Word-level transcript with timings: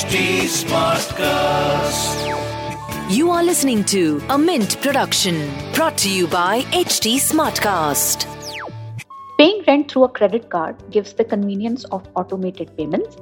HT 0.00 0.48
Smartcast. 0.48 2.16
You 3.14 3.30
are 3.30 3.44
listening 3.44 3.84
to 3.84 4.22
a 4.30 4.38
Mint 4.38 4.80
production 4.80 5.50
brought 5.74 5.98
to 5.98 6.08
you 6.10 6.26
by 6.26 6.62
HT 6.72 7.16
Smartcast. 7.16 8.24
Paying 9.36 9.62
rent 9.66 9.90
through 9.90 10.04
a 10.04 10.08
credit 10.08 10.48
card 10.48 10.76
gives 10.90 11.12
the 11.12 11.22
convenience 11.22 11.84
of 11.96 12.08
automated 12.16 12.74
payments, 12.78 13.18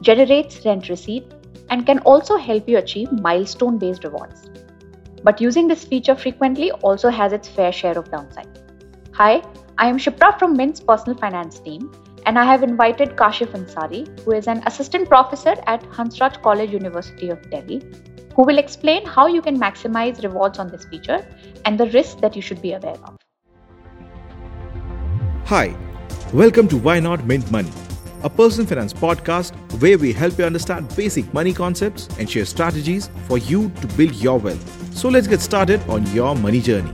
generates 0.00 0.64
rent 0.66 0.88
receipt, 0.88 1.32
and 1.70 1.86
can 1.86 2.00
also 2.00 2.36
help 2.36 2.68
you 2.68 2.78
achieve 2.78 3.12
milestone 3.12 3.78
based 3.78 4.02
rewards. 4.02 4.50
But 5.22 5.40
using 5.40 5.68
this 5.68 5.84
feature 5.84 6.16
frequently 6.16 6.72
also 6.72 7.08
has 7.08 7.32
its 7.32 7.46
fair 7.46 7.70
share 7.70 7.96
of 7.96 8.10
downside. 8.10 8.48
Hi, 9.12 9.44
I 9.78 9.86
am 9.86 9.96
Shipra 9.96 10.36
from 10.40 10.56
Mint's 10.56 10.80
personal 10.80 11.16
finance 11.16 11.60
team, 11.60 11.92
and 12.26 12.36
I 12.40 12.44
have 12.44 12.64
invited 12.64 13.10
Kashif 13.10 13.52
Ansari, 13.56 14.04
who 14.22 14.32
is 14.32 14.48
an 14.48 14.60
assistant 14.66 15.08
professor 15.08 15.54
at 15.66 15.82
Hansraj 15.90 16.42
College 16.42 16.72
University 16.72 17.28
of 17.30 17.50
Delhi, 17.50 17.80
who 18.34 18.42
will 18.42 18.58
explain 18.58 19.06
how 19.06 19.28
you 19.28 19.40
can 19.40 19.58
maximize 19.58 20.22
rewards 20.24 20.58
on 20.58 20.68
this 20.68 20.84
feature 20.86 21.24
and 21.64 21.78
the 21.78 21.86
risks 21.90 22.20
that 22.20 22.34
you 22.34 22.42
should 22.42 22.60
be 22.60 22.72
aware 22.72 22.96
of. 23.04 23.16
Hi, 25.44 25.76
welcome 26.32 26.66
to 26.66 26.76
Why 26.76 26.98
Not 26.98 27.24
Mint 27.26 27.48
Money, 27.52 27.70
a 28.24 28.28
personal 28.28 28.66
finance 28.66 28.92
podcast 28.92 29.54
where 29.80 29.96
we 29.96 30.12
help 30.12 30.36
you 30.36 30.44
understand 30.44 30.94
basic 30.96 31.32
money 31.32 31.52
concepts 31.52 32.08
and 32.18 32.28
share 32.28 32.44
strategies 32.44 33.08
for 33.28 33.38
you 33.38 33.70
to 33.80 33.86
build 33.96 34.16
your 34.16 34.40
wealth. 34.40 34.96
So 34.96 35.08
let's 35.08 35.28
get 35.28 35.40
started 35.40 35.80
on 35.88 36.04
your 36.12 36.34
money 36.34 36.60
journey. 36.60 36.90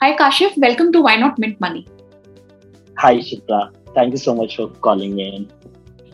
Hi 0.00 0.16
Kashif, 0.16 0.56
welcome 0.56 0.92
to 0.92 1.00
Why 1.00 1.16
Not 1.16 1.36
Mint 1.36 1.60
Money. 1.60 1.88
Hi, 3.04 3.16
Shipra. 3.18 3.70
Thank 3.94 4.12
you 4.12 4.16
so 4.16 4.34
much 4.34 4.56
for 4.56 4.70
calling 4.84 5.18
in. 5.20 5.52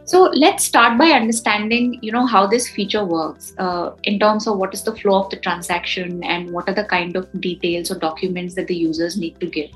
So 0.06 0.22
let's 0.44 0.64
start 0.64 0.98
by 0.98 1.10
understanding, 1.10 2.00
you 2.02 2.10
know, 2.10 2.26
how 2.26 2.48
this 2.48 2.68
feature 2.68 3.04
works 3.04 3.54
uh, 3.58 3.92
in 4.02 4.18
terms 4.18 4.48
of 4.48 4.56
what 4.56 4.74
is 4.74 4.82
the 4.82 4.96
flow 4.96 5.22
of 5.22 5.30
the 5.30 5.36
transaction 5.36 6.24
and 6.24 6.50
what 6.50 6.68
are 6.68 6.74
the 6.74 6.82
kind 6.82 7.14
of 7.14 7.28
details 7.40 7.92
or 7.92 7.94
documents 8.00 8.56
that 8.56 8.66
the 8.66 8.74
users 8.74 9.16
need 9.16 9.38
to 9.38 9.46
give. 9.46 9.70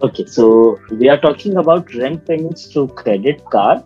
Okay, 0.00 0.26
so 0.26 0.78
we 0.92 1.08
are 1.08 1.18
talking 1.18 1.56
about 1.56 1.92
rent 1.92 2.24
payments 2.24 2.66
through 2.66 2.86
credit 3.02 3.44
card. 3.50 3.82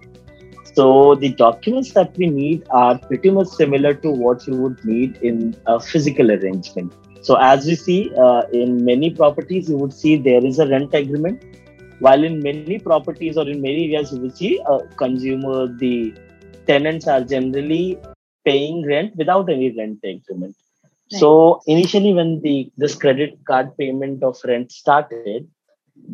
So 0.75 1.15
the 1.15 1.31
documents 1.31 1.95
that 1.95 2.15
we 2.19 2.27
need 2.27 2.67
are 2.69 2.99
pretty 2.99 3.31
much 3.31 3.49
similar 3.49 3.95
to 3.95 4.11
what 4.11 4.47
you 4.47 4.57
would 4.57 4.85
need 4.85 5.17
in 5.23 5.57
a 5.67 5.81
physical 5.81 6.31
arrangement. 6.31 6.93
So 7.23 7.37
as 7.37 7.65
we 7.65 7.77
see 7.77 8.13
uh, 8.15 8.43
in 8.53 8.85
many 8.85 9.09
properties, 9.09 9.71
you 9.71 9.79
would 9.79 9.95
see 9.95 10.17
there 10.17 10.45
is 10.45 10.59
a 10.59 10.69
rent 10.69 10.93
agreement 10.93 11.45
while 12.01 12.25
in 12.25 12.41
many 12.41 12.79
properties 12.79 13.37
or 13.37 13.49
in 13.49 13.61
many 13.61 13.85
areas, 13.87 14.13
you 14.13 14.21
will 14.21 14.31
see 14.31 14.61
a 14.67 14.81
consumer, 15.03 15.67
the 15.67 16.15
tenants 16.67 17.07
are 17.07 17.23
generally 17.23 17.99
paying 18.45 18.87
rent 18.87 19.15
without 19.17 19.51
any 19.51 19.71
rent 19.77 19.99
agreement. 19.99 20.57
Right. 21.13 21.21
So 21.21 21.61
initially, 21.67 22.13
when 22.15 22.41
the 22.41 22.71
this 22.77 22.95
credit 22.95 23.39
card 23.47 23.77
payment 23.77 24.23
of 24.23 24.39
rent 24.45 24.73
started, 24.73 25.49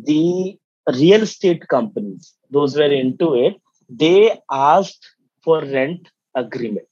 the 0.03 0.57
real 0.95 1.23
estate 1.23 1.67
companies, 1.67 2.33
those 2.51 2.75
were 2.75 2.93
into 3.03 3.33
it, 3.45 3.55
they 3.89 4.37
asked 4.51 5.05
for 5.43 5.61
rent 5.61 6.09
agreement 6.35 6.87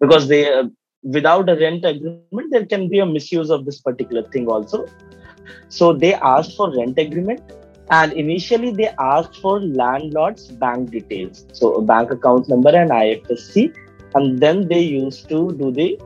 because 0.00 0.28
they 0.28 0.52
uh, 0.52 0.64
without 1.02 1.48
a 1.48 1.56
rent 1.56 1.84
agreement 1.84 2.50
there 2.50 2.66
can 2.66 2.88
be 2.88 2.98
a 3.00 3.06
misuse 3.06 3.50
of 3.50 3.64
this 3.64 3.80
particular 3.80 4.22
thing 4.30 4.46
also 4.48 4.86
so 5.68 5.92
they 5.92 6.14
asked 6.14 6.56
for 6.56 6.74
rent 6.76 6.98
agreement 6.98 7.40
and 7.90 8.12
initially 8.12 8.72
they 8.72 8.88
asked 8.98 9.36
for 9.40 9.60
landlord's 9.60 10.48
bank 10.48 10.90
details. 10.90 11.46
So 11.52 11.80
bank 11.80 12.10
account 12.10 12.48
number 12.48 12.70
and 12.70 12.90
ifsc 12.90 13.74
and 14.14 14.38
then 14.38 14.66
they 14.68 14.80
used 14.80 15.28
to 15.28 15.52
do 15.52 15.70
the 15.70 16.00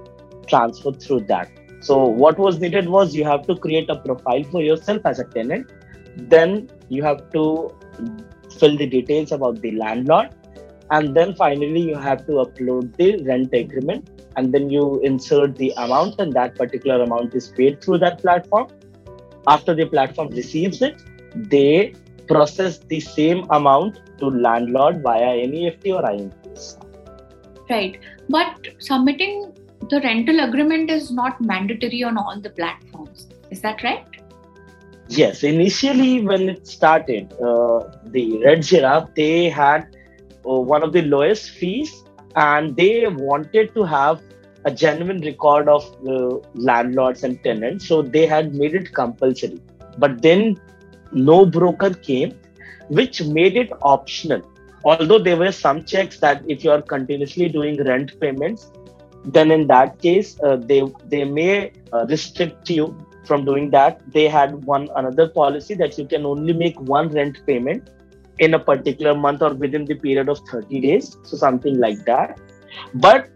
transfer 0.46 0.92
through 0.92 1.20
that. 1.20 1.48
So 1.80 2.04
what 2.04 2.38
was 2.38 2.60
needed 2.60 2.88
was 2.88 3.14
you 3.14 3.24
have 3.24 3.46
to 3.46 3.56
create 3.56 3.88
a 3.88 3.96
profile 3.96 4.44
for 4.44 4.60
yourself 4.60 5.06
as 5.06 5.18
a 5.18 5.24
tenant. 5.24 5.70
Then 6.16 6.68
you 6.88 7.02
have 7.02 7.30
to 7.32 7.74
fill 8.58 8.76
the 8.76 8.86
details 8.86 9.32
about 9.32 9.60
the 9.62 9.70
landlord. 9.72 10.34
And 10.90 11.14
then 11.16 11.34
finally 11.34 11.80
you 11.80 11.96
have 11.96 12.26
to 12.26 12.32
upload 12.32 12.96
the 12.96 13.22
rent 13.22 13.54
agreement. 13.54 14.10
And 14.36 14.52
then 14.52 14.68
you 14.68 15.00
insert 15.00 15.56
the 15.56 15.72
amount 15.76 16.20
and 16.20 16.32
that 16.34 16.56
particular 16.56 17.02
amount 17.02 17.34
is 17.34 17.48
paid 17.48 17.80
through 17.80 17.98
that 17.98 18.20
platform. 18.20 18.68
After 19.46 19.74
the 19.74 19.86
platform 19.86 20.28
receives 20.28 20.82
it 20.82 21.00
they 21.34 21.94
process 22.28 22.78
the 22.78 23.00
same 23.00 23.44
amount 23.50 24.00
to 24.18 24.26
landlord 24.26 25.02
via 25.02 25.46
NEFT 25.46 25.94
or 25.94 26.02
IMPS. 26.02 26.76
Right. 27.68 27.98
But 28.28 28.68
submitting 28.78 29.52
the 29.88 30.00
rental 30.00 30.40
agreement 30.40 30.90
is 30.90 31.10
not 31.10 31.40
mandatory 31.40 32.02
on 32.02 32.18
all 32.18 32.40
the 32.40 32.50
platforms. 32.50 33.28
Is 33.50 33.60
that 33.62 33.82
right? 33.82 34.06
Yes. 35.08 35.42
Initially, 35.42 36.24
when 36.24 36.48
it 36.48 36.66
started, 36.66 37.32
uh, 37.32 37.90
the 38.06 38.40
Red 38.44 38.62
Giraffe, 38.62 39.14
they 39.16 39.48
had 39.48 39.96
uh, 40.48 40.60
one 40.60 40.82
of 40.82 40.92
the 40.92 41.02
lowest 41.02 41.50
fees 41.50 42.04
and 42.36 42.76
they 42.76 43.06
wanted 43.08 43.74
to 43.74 43.82
have 43.82 44.22
a 44.64 44.70
genuine 44.70 45.20
record 45.20 45.68
of 45.68 45.84
uh, 46.06 46.38
landlords 46.54 47.24
and 47.24 47.42
tenants. 47.42 47.88
So 47.88 48.02
they 48.02 48.26
had 48.26 48.54
made 48.54 48.74
it 48.74 48.92
compulsory. 48.92 49.60
But 49.98 50.22
then 50.22 50.60
NoBroker 51.12 52.02
came, 52.02 52.38
which 52.88 53.22
made 53.22 53.56
it 53.56 53.70
optional. 53.82 54.42
Although 54.84 55.18
there 55.18 55.36
were 55.36 55.52
some 55.52 55.84
checks 55.84 56.18
that 56.20 56.42
if 56.48 56.64
you 56.64 56.70
are 56.70 56.82
continuously 56.82 57.48
doing 57.48 57.82
rent 57.84 58.18
payments, 58.20 58.70
then 59.24 59.50
in 59.50 59.66
that 59.66 60.00
case 60.00 60.38
uh, 60.42 60.56
they 60.56 60.82
they 61.06 61.24
may 61.24 61.72
uh, 61.92 62.06
restrict 62.06 62.70
you 62.70 62.96
from 63.24 63.44
doing 63.44 63.70
that. 63.70 64.00
They 64.12 64.28
had 64.28 64.64
one 64.64 64.88
another 64.96 65.28
policy 65.28 65.74
that 65.74 65.98
you 65.98 66.06
can 66.06 66.24
only 66.24 66.52
make 66.52 66.80
one 66.80 67.08
rent 67.08 67.44
payment 67.46 67.90
in 68.38 68.54
a 68.54 68.58
particular 68.58 69.14
month 69.14 69.42
or 69.42 69.52
within 69.52 69.84
the 69.84 69.94
period 69.94 70.28
of 70.30 70.38
30 70.50 70.80
days, 70.80 71.16
so 71.24 71.36
something 71.36 71.78
like 71.78 72.04
that. 72.06 72.40
But 72.94 73.28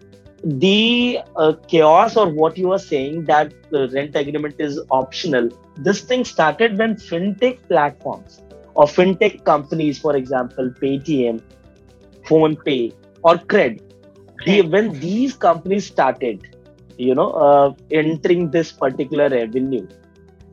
the 0.43 1.19
uh, 1.37 1.53
chaos 1.69 2.17
or 2.17 2.29
what 2.29 2.57
you 2.59 2.73
are 2.73 2.79
saying 2.79 3.25
that 3.25 3.53
the 3.71 3.89
rent 3.91 4.15
agreement 4.15 4.55
is 4.59 4.81
optional 4.91 5.49
this 5.77 6.01
thing 6.01 6.25
started 6.25 6.77
when 6.79 6.95
fintech 6.95 7.59
platforms 7.69 8.43
or 8.75 8.87
fintech 8.87 9.45
companies 9.45 9.99
for 9.99 10.17
example 10.17 10.71
paytm 10.83 11.41
PhonePe 12.27 12.95
or 13.23 13.37
cred 13.37 13.81
when 14.71 14.99
these 15.01 15.35
companies 15.35 15.87
started 15.87 16.57
you 16.99 17.15
know 17.15 17.31
uh, 17.31 17.73
entering 17.91 18.51
this 18.51 18.73
particular 18.73 19.29
revenue 19.29 19.87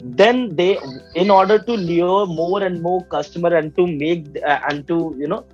then 0.04 0.56
they 0.56 0.78
in 1.16 1.30
order 1.30 1.60
to 1.60 1.74
lure 1.74 2.26
more 2.26 2.64
and 2.64 2.82
more 2.82 3.04
customer 3.06 3.56
and 3.56 3.76
to 3.76 3.86
make 3.86 4.26
uh, 4.46 4.60
and 4.70 4.88
to 4.88 5.16
you 5.18 5.28
know 5.28 5.46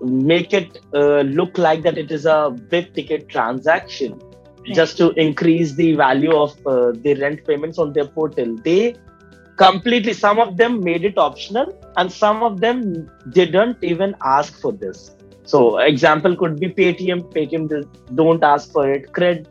make 0.00 0.52
it 0.52 0.78
uh, 0.94 1.20
look 1.22 1.58
like 1.58 1.82
that 1.82 1.98
it 1.98 2.10
is 2.10 2.26
a 2.26 2.50
big 2.70 2.92
ticket 2.94 3.28
transaction 3.28 4.18
right. 4.18 4.74
just 4.74 4.96
to 4.98 5.10
increase 5.12 5.74
the 5.74 5.94
value 5.94 6.34
of 6.34 6.54
uh, 6.66 6.92
the 6.92 7.14
rent 7.20 7.44
payments 7.46 7.78
on 7.78 7.92
their 7.92 8.06
portal. 8.06 8.56
They 8.56 8.96
completely 9.56 10.12
some 10.12 10.38
of 10.38 10.56
them 10.56 10.80
made 10.80 11.04
it 11.04 11.16
optional 11.16 11.72
and 11.96 12.12
some 12.12 12.42
of 12.42 12.60
them 12.60 13.10
didn't 13.30 13.82
even 13.82 14.14
ask 14.22 14.60
for 14.60 14.72
this. 14.72 15.12
So 15.44 15.78
example 15.78 16.36
could 16.36 16.58
be 16.58 16.68
paytm. 16.68 17.32
Paytm 17.32 17.88
don't 18.14 18.42
ask 18.42 18.72
for 18.72 18.90
it. 18.90 19.12
Cred 19.12 19.46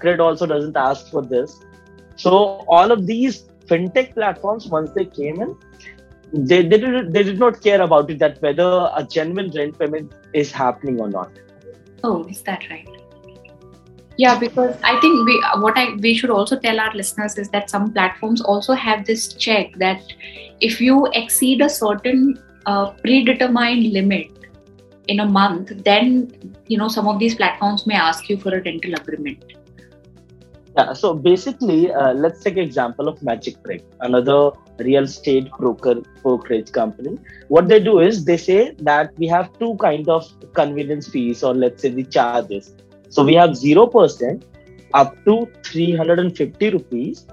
cred 0.00 0.20
also 0.20 0.46
doesn't 0.46 0.76
ask 0.76 1.10
for 1.10 1.22
this. 1.22 1.58
So 2.16 2.30
all 2.68 2.90
of 2.90 3.06
these 3.06 3.44
fintech 3.66 4.14
platforms 4.14 4.66
once 4.66 4.90
they 4.92 5.04
came 5.04 5.40
in 5.40 5.56
they, 6.32 6.62
they, 6.62 6.78
did, 6.78 7.12
they 7.12 7.22
did 7.22 7.38
not 7.38 7.60
care 7.62 7.82
about 7.82 8.10
it 8.10 8.18
that 8.18 8.40
whether 8.40 8.90
a 8.94 9.04
genuine 9.04 9.50
rent 9.50 9.78
payment 9.78 10.12
is 10.32 10.52
happening 10.52 11.00
or 11.00 11.08
not. 11.08 11.30
Oh, 12.04 12.24
is 12.24 12.42
that 12.42 12.68
right? 12.70 12.88
Yeah, 14.16 14.38
because 14.38 14.76
I 14.84 15.00
think 15.00 15.26
we 15.26 15.42
what 15.60 15.78
I 15.78 15.94
we 15.94 16.14
should 16.14 16.30
also 16.30 16.58
tell 16.58 16.78
our 16.78 16.92
listeners 16.94 17.38
is 17.38 17.48
that 17.50 17.70
some 17.70 17.92
platforms 17.92 18.42
also 18.42 18.74
have 18.74 19.06
this 19.06 19.32
check 19.32 19.72
that 19.78 20.02
if 20.60 20.80
you 20.80 21.06
exceed 21.14 21.62
a 21.62 21.68
certain 21.70 22.38
uh, 22.66 22.90
predetermined 22.90 23.92
limit 23.92 24.30
in 25.08 25.20
a 25.20 25.26
month, 25.26 25.72
then 25.84 26.54
you 26.66 26.76
know 26.76 26.88
some 26.88 27.08
of 27.08 27.18
these 27.18 27.34
platforms 27.34 27.86
may 27.86 27.94
ask 27.94 28.28
you 28.28 28.36
for 28.36 28.54
a 28.54 28.62
rental 28.62 28.94
agreement. 28.94 29.42
Yeah, 30.76 30.92
so 30.92 31.14
basically, 31.14 31.92
uh, 31.92 32.12
let's 32.12 32.42
take 32.42 32.56
example 32.56 33.08
of 33.08 33.22
Magic 33.22 33.62
Brick, 33.62 33.84
another 34.00 34.50
real 34.80 35.04
estate 35.04 35.50
broker 35.58 36.02
brokerage 36.22 36.72
company. 36.72 37.18
What 37.48 37.68
they 37.68 37.80
do 37.80 38.00
is 38.00 38.24
they 38.24 38.36
say 38.36 38.74
that 38.80 39.12
we 39.18 39.26
have 39.28 39.58
two 39.58 39.76
kind 39.76 40.08
of 40.08 40.28
convenience 40.54 41.08
fees, 41.08 41.42
or 41.42 41.54
let's 41.54 41.82
say 41.82 41.90
the 41.90 42.04
charges. 42.04 42.72
So 43.08 43.24
we 43.24 43.34
have 43.34 43.56
zero 43.56 43.86
percent 43.86 44.46
up 44.94 45.16
to 45.24 45.48
350 45.64 46.70
rupees 46.70 47.26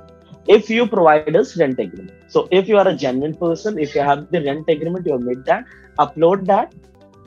if 0.47 0.69
you 0.69 0.87
provide 0.87 1.35
us 1.35 1.57
rent 1.57 1.79
agreement. 1.79 2.13
So 2.27 2.47
if 2.51 2.67
you 2.67 2.77
are 2.77 2.87
a 2.87 2.95
genuine 2.95 3.35
person, 3.35 3.77
if 3.77 3.95
you 3.95 4.01
have 4.01 4.31
the 4.31 4.43
rent 4.43 4.69
agreement, 4.69 5.05
you 5.05 5.13
have 5.13 5.21
made 5.21 5.43
that, 5.45 5.65
upload 5.99 6.45
that, 6.45 6.73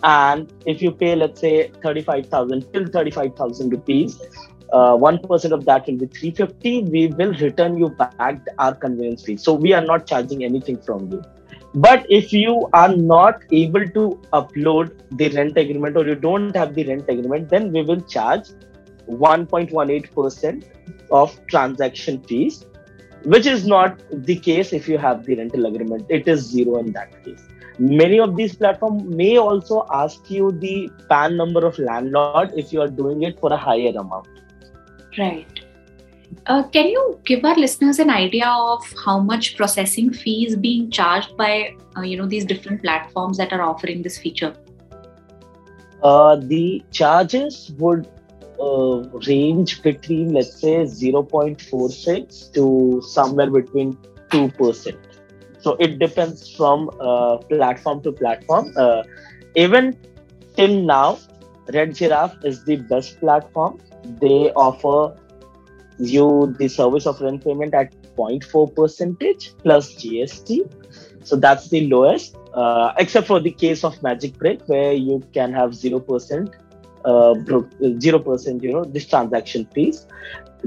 and 0.02 0.52
if 0.66 0.80
you 0.80 0.90
pay 0.90 1.14
let's 1.14 1.40
say 1.40 1.70
35000 1.82 2.72
till 2.72 2.86
35000 2.86 3.70
rupees 3.70 4.20
uh, 4.72 4.96
1% 4.96 5.52
of 5.52 5.64
that 5.64 5.86
will 5.86 5.96
be 5.96 6.06
350 6.06 6.82
we 6.84 7.06
will 7.08 7.32
return 7.34 7.76
you 7.76 7.88
back 7.88 8.40
our 8.58 8.74
convenience 8.74 9.24
fee. 9.24 9.36
So 9.36 9.52
we 9.52 9.72
are 9.72 9.84
not 9.84 10.06
charging 10.06 10.44
anything 10.44 10.80
from 10.80 11.10
you. 11.10 11.22
But 11.74 12.06
if 12.10 12.32
you 12.32 12.68
are 12.72 12.94
not 12.94 13.42
able 13.52 13.86
to 13.88 14.20
upload 14.32 14.92
the 15.12 15.28
rent 15.30 15.56
agreement 15.56 15.96
or 15.96 16.06
you 16.06 16.16
don't 16.16 16.54
have 16.56 16.74
the 16.74 16.84
rent 16.84 17.08
agreement 17.08 17.48
then 17.48 17.72
we 17.72 17.82
will 17.82 18.00
charge 18.02 18.48
1.18% 19.08 20.64
of 21.10 21.46
transaction 21.46 22.20
fees 22.22 22.66
which 23.24 23.46
is 23.46 23.66
not 23.66 24.00
the 24.24 24.36
case 24.36 24.72
if 24.72 24.88
you 24.88 24.98
have 24.98 25.24
the 25.26 25.36
rental 25.36 25.66
agreement. 25.66 26.06
It 26.08 26.26
is 26.26 26.40
zero 26.40 26.78
in 26.78 26.92
that 26.92 27.22
case. 27.24 27.42
Many 27.78 28.18
of 28.18 28.36
these 28.36 28.54
platforms 28.54 29.02
may 29.04 29.36
also 29.38 29.86
ask 29.92 30.30
you 30.30 30.52
the 30.52 30.90
pan 31.08 31.36
number 31.36 31.66
of 31.66 31.78
landlord 31.78 32.52
if 32.56 32.72
you 32.72 32.80
are 32.80 32.88
doing 32.88 33.22
it 33.22 33.38
for 33.38 33.52
a 33.52 33.56
higher 33.56 33.90
amount 33.90 34.28
right. 35.18 35.60
Uh, 36.46 36.62
can 36.68 36.86
you 36.86 37.20
give 37.24 37.44
our 37.44 37.56
listeners 37.56 37.98
an 37.98 38.08
idea 38.08 38.46
of 38.46 38.84
how 39.04 39.18
much 39.18 39.56
processing 39.56 40.12
fee 40.12 40.46
is 40.46 40.56
being 40.56 40.90
charged 40.90 41.36
by 41.36 41.74
uh, 41.96 42.02
you 42.02 42.16
know 42.16 42.26
these 42.26 42.44
different 42.44 42.80
platforms 42.82 43.36
that 43.36 43.52
are 43.52 43.62
offering 43.62 44.02
this 44.02 44.18
feature? 44.18 44.54
Uh, 46.02 46.36
the 46.36 46.82
charges 46.92 47.72
would 47.78 48.08
uh, 48.60 49.02
range 49.26 49.82
between 49.82 50.32
let's 50.32 50.60
say 50.60 50.76
0.46 50.84 52.52
to 52.54 53.02
somewhere 53.02 53.50
between 53.50 53.96
2% 54.28 55.10
so 55.60 55.76
it 55.78 55.98
depends 55.98 56.54
from 56.56 56.90
uh, 57.00 57.36
platform 57.36 58.02
to 58.02 58.12
platform. 58.12 58.72
Uh, 58.76 59.02
even 59.54 59.96
till 60.56 60.80
now 60.82 61.18
red 61.72 61.94
giraffe 61.94 62.36
is 62.44 62.64
the 62.64 62.76
best 62.76 63.20
platform 63.20 63.78
they 64.04 64.52
offer 64.52 65.16
you 65.98 66.54
the 66.58 66.68
service 66.68 67.06
of 67.06 67.20
rent 67.20 67.44
payment 67.44 67.74
at 67.74 67.92
0.4 68.16 68.74
percentage 68.74 69.52
plus 69.58 69.94
gst 69.94 70.60
so 71.24 71.36
that's 71.36 71.68
the 71.68 71.86
lowest 71.88 72.36
uh, 72.54 72.92
except 72.98 73.26
for 73.26 73.40
the 73.40 73.50
case 73.50 73.84
of 73.84 74.02
Magic 74.02 74.36
Brick 74.38 74.62
where 74.66 74.92
you 74.92 75.22
can 75.32 75.52
have 75.52 75.70
0% 75.70 76.54
uh, 77.04 77.34
0% 77.34 78.62
you 78.62 78.72
know 78.72 78.84
this 78.84 79.06
transaction 79.06 79.66
fees. 79.72 80.06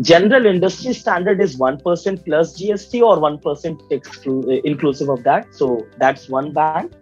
General 0.02 0.48
industry 0.48 0.94
standard 0.94 1.40
is 1.40 1.58
1% 1.58 2.26
plus 2.26 2.60
gst 2.60 3.02
or 3.02 3.18
1% 3.18 3.90
exclu- 3.92 4.46
uh, 4.46 4.62
inclusive 4.64 5.10
of 5.10 5.24
that. 5.24 5.54
So 5.54 5.86
that's 5.98 6.30
one 6.30 6.52
band. 6.52 6.96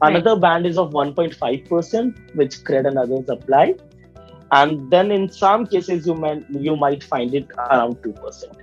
Another 0.00 0.34
band 0.34 0.66
is 0.66 0.78
of 0.78 0.90
1.5% 0.90 2.34
which 2.34 2.56
cred 2.64 2.88
and 2.88 2.98
others 2.98 3.28
apply 3.28 3.76
and 4.52 4.90
then 4.90 5.10
in 5.10 5.28
some 5.28 5.66
cases 5.66 6.06
you 6.06 6.14
might 6.14 6.48
you 6.50 6.76
might 6.76 7.02
find 7.02 7.34
it 7.34 7.50
around 7.58 7.96
2% 8.02 8.62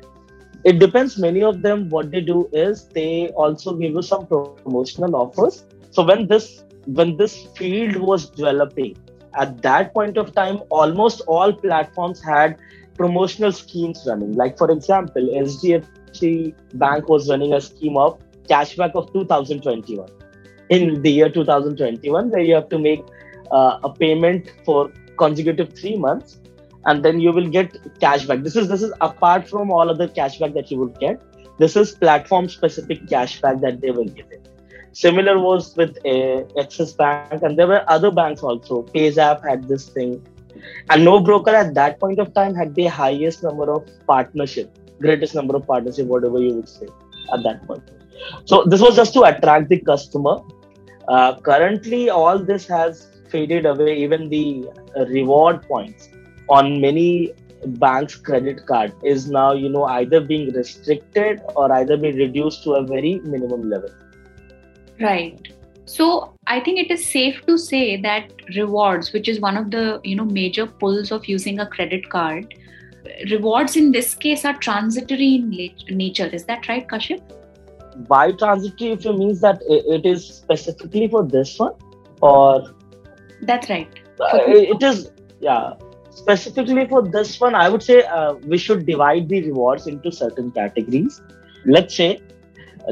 it 0.64 0.80
depends. 0.80 1.18
Many 1.18 1.42
of 1.44 1.62
them 1.62 1.90
what 1.90 2.12
they 2.12 2.22
do 2.22 2.50
is 2.52 2.88
they 2.90 3.30
also 3.30 3.76
give 3.76 3.94
you 3.94 4.02
some 4.02 4.28
promotional 4.28 5.16
offers. 5.16 5.66
So 5.92 6.04
when 6.04 6.28
this 6.28 6.64
when 6.86 7.18
this 7.18 7.48
field 7.58 7.96
was 7.96 8.30
developing 8.30 8.98
at 9.36 9.62
that 9.62 9.94
point 9.94 10.18
of 10.18 10.34
time 10.34 10.60
almost 10.70 11.22
all 11.28 11.54
platforms 11.54 12.22
had 12.22 12.58
promotional 12.96 13.52
schemes 13.52 14.04
running. 14.06 14.34
Like 14.34 14.58
for 14.58 14.72
example 14.72 15.22
hdfc 15.22 16.54
bank 16.74 17.08
was 17.08 17.30
running 17.30 17.54
a 17.54 17.62
scheme 17.62 17.98
of 17.98 18.20
cashback 18.50 18.96
of 18.96 19.14
2021 19.14 20.10
in 20.70 21.02
the 21.02 21.12
year 21.12 21.30
2021 21.30 22.32
where 22.32 22.42
you 22.42 22.54
have 22.56 22.68
to 22.70 22.80
make 22.80 23.04
uh, 23.52 23.80
a 23.84 23.94
payment 23.94 24.52
for 24.66 24.92
consecutive 25.24 25.74
3 25.80 25.96
months 26.08 26.40
and 26.86 27.04
then 27.06 27.20
you 27.20 27.32
will 27.38 27.50
get 27.58 27.74
cashback 28.06 28.44
this 28.44 28.56
is 28.62 28.70
this 28.74 28.86
is 28.90 28.94
apart 29.10 29.50
from 29.54 29.72
all 29.78 29.96
other 29.96 30.08
cashback 30.20 30.54
that 30.60 30.72
you 30.72 30.80
will 30.84 30.94
get 31.06 31.22
this 31.64 31.76
is 31.82 31.92
platform 32.04 32.48
specific 32.58 33.06
cashback 33.16 33.60
that 33.66 33.82
they 33.82 33.92
will 34.00 34.12
give 34.20 34.38
it 34.38 34.50
Similar 34.94 35.40
was 35.40 35.76
with 35.76 35.98
uh, 36.06 36.60
Axis 36.60 36.94
Bank, 36.94 37.44
and 37.44 37.58
there 37.58 37.68
were 37.68 37.84
other 37.88 38.12
banks 38.12 38.42
also. 38.42 38.84
PayZapp 38.84 39.48
had 39.48 39.68
this 39.68 39.90
thing, 39.90 40.26
and 40.90 41.08
NoBroker 41.08 41.54
at 41.54 41.74
that 41.76 42.00
point 42.00 42.20
of 42.20 42.34
time 42.34 42.56
had 42.56 42.74
the 42.74 42.88
highest 42.88 43.44
number 43.44 43.72
of 43.72 43.88
partnership, 44.08 44.78
greatest 45.00 45.36
number 45.36 45.56
of 45.56 45.68
partnership, 45.68 46.08
whatever 46.08 46.40
you 46.40 46.56
would 46.56 46.70
say 46.70 46.88
at 47.34 47.44
that 47.44 47.66
point. 47.68 47.84
So 48.46 48.64
this 48.66 48.82
was 48.82 48.96
just 48.96 49.14
to 49.14 49.24
attract 49.24 49.70
the 49.70 49.80
customer. 49.80 50.40
Uh, 51.08 51.40
currently, 51.40 52.10
all 52.10 52.40
this 52.40 52.68
has 52.68 53.08
faded 53.30 53.66
away. 53.66 53.98
Even 53.98 54.30
the 54.30 54.68
uh, 54.98 55.06
reward 55.06 55.62
points 55.64 56.10
on 56.50 56.82
many 56.82 57.34
banks' 57.66 58.16
credit 58.16 58.66
card 58.66 58.94
is 59.04 59.30
now, 59.30 59.54
you 59.54 59.70
know, 59.70 59.86
either 59.86 60.22
being 60.22 60.52
restricted 60.54 61.42
or 61.56 61.72
either 61.74 61.98
being 61.98 62.16
reduced 62.16 62.64
to 62.64 62.74
a 62.74 62.84
very 62.84 63.20
minimum 63.20 63.70
level. 63.70 63.90
Right. 65.00 65.48
So 65.86 66.38
I 66.46 66.60
think 66.60 66.80
it 66.80 66.92
is 66.92 67.06
safe 67.06 67.44
to 67.48 67.58
say 67.58 68.00
that 68.02 68.32
rewards, 68.56 69.12
which 69.12 69.28
is 69.28 69.40
one 69.40 69.58
of 69.58 69.72
the 69.72 70.00
you 70.04 70.16
know 70.16 70.26
major 70.26 70.68
pulls 70.68 71.12
of 71.12 71.26
using 71.28 71.60
a 71.60 71.66
credit 71.66 72.10
card, 72.10 72.54
rewards 73.32 73.76
in 73.76 73.92
this 73.92 74.14
case 74.14 74.46
are 74.46 74.54
transitory 74.54 75.36
in 75.36 75.50
nature. 75.98 76.28
Is 76.28 76.46
that 76.46 76.68
right, 76.68 76.88
Kashif? 76.88 77.22
By 78.08 78.32
transitory, 78.34 78.92
if 78.92 79.06
it 79.06 79.18
means 79.18 79.42
that 79.42 79.62
it 79.68 80.06
is 80.06 80.28
specifically 80.28 81.08
for 81.08 81.24
this 81.24 81.58
one, 81.58 81.74
or 82.22 82.70
that's 83.42 83.70
right. 83.70 83.90
Uh, 84.20 84.40
it 84.48 84.84
is 84.84 85.12
yeah 85.40 85.74
specifically 86.12 86.88
for 86.88 87.02
this 87.02 87.40
one. 87.40 87.56
I 87.56 87.70
would 87.70 87.84
say 87.84 88.04
uh, 88.04 88.34
we 88.34 88.58
should 88.58 88.86
divide 88.86 89.30
the 89.30 89.42
rewards 89.44 89.88
into 89.88 90.12
certain 90.12 90.52
categories. 90.52 91.22
Let's 91.66 91.96
say 91.96 92.20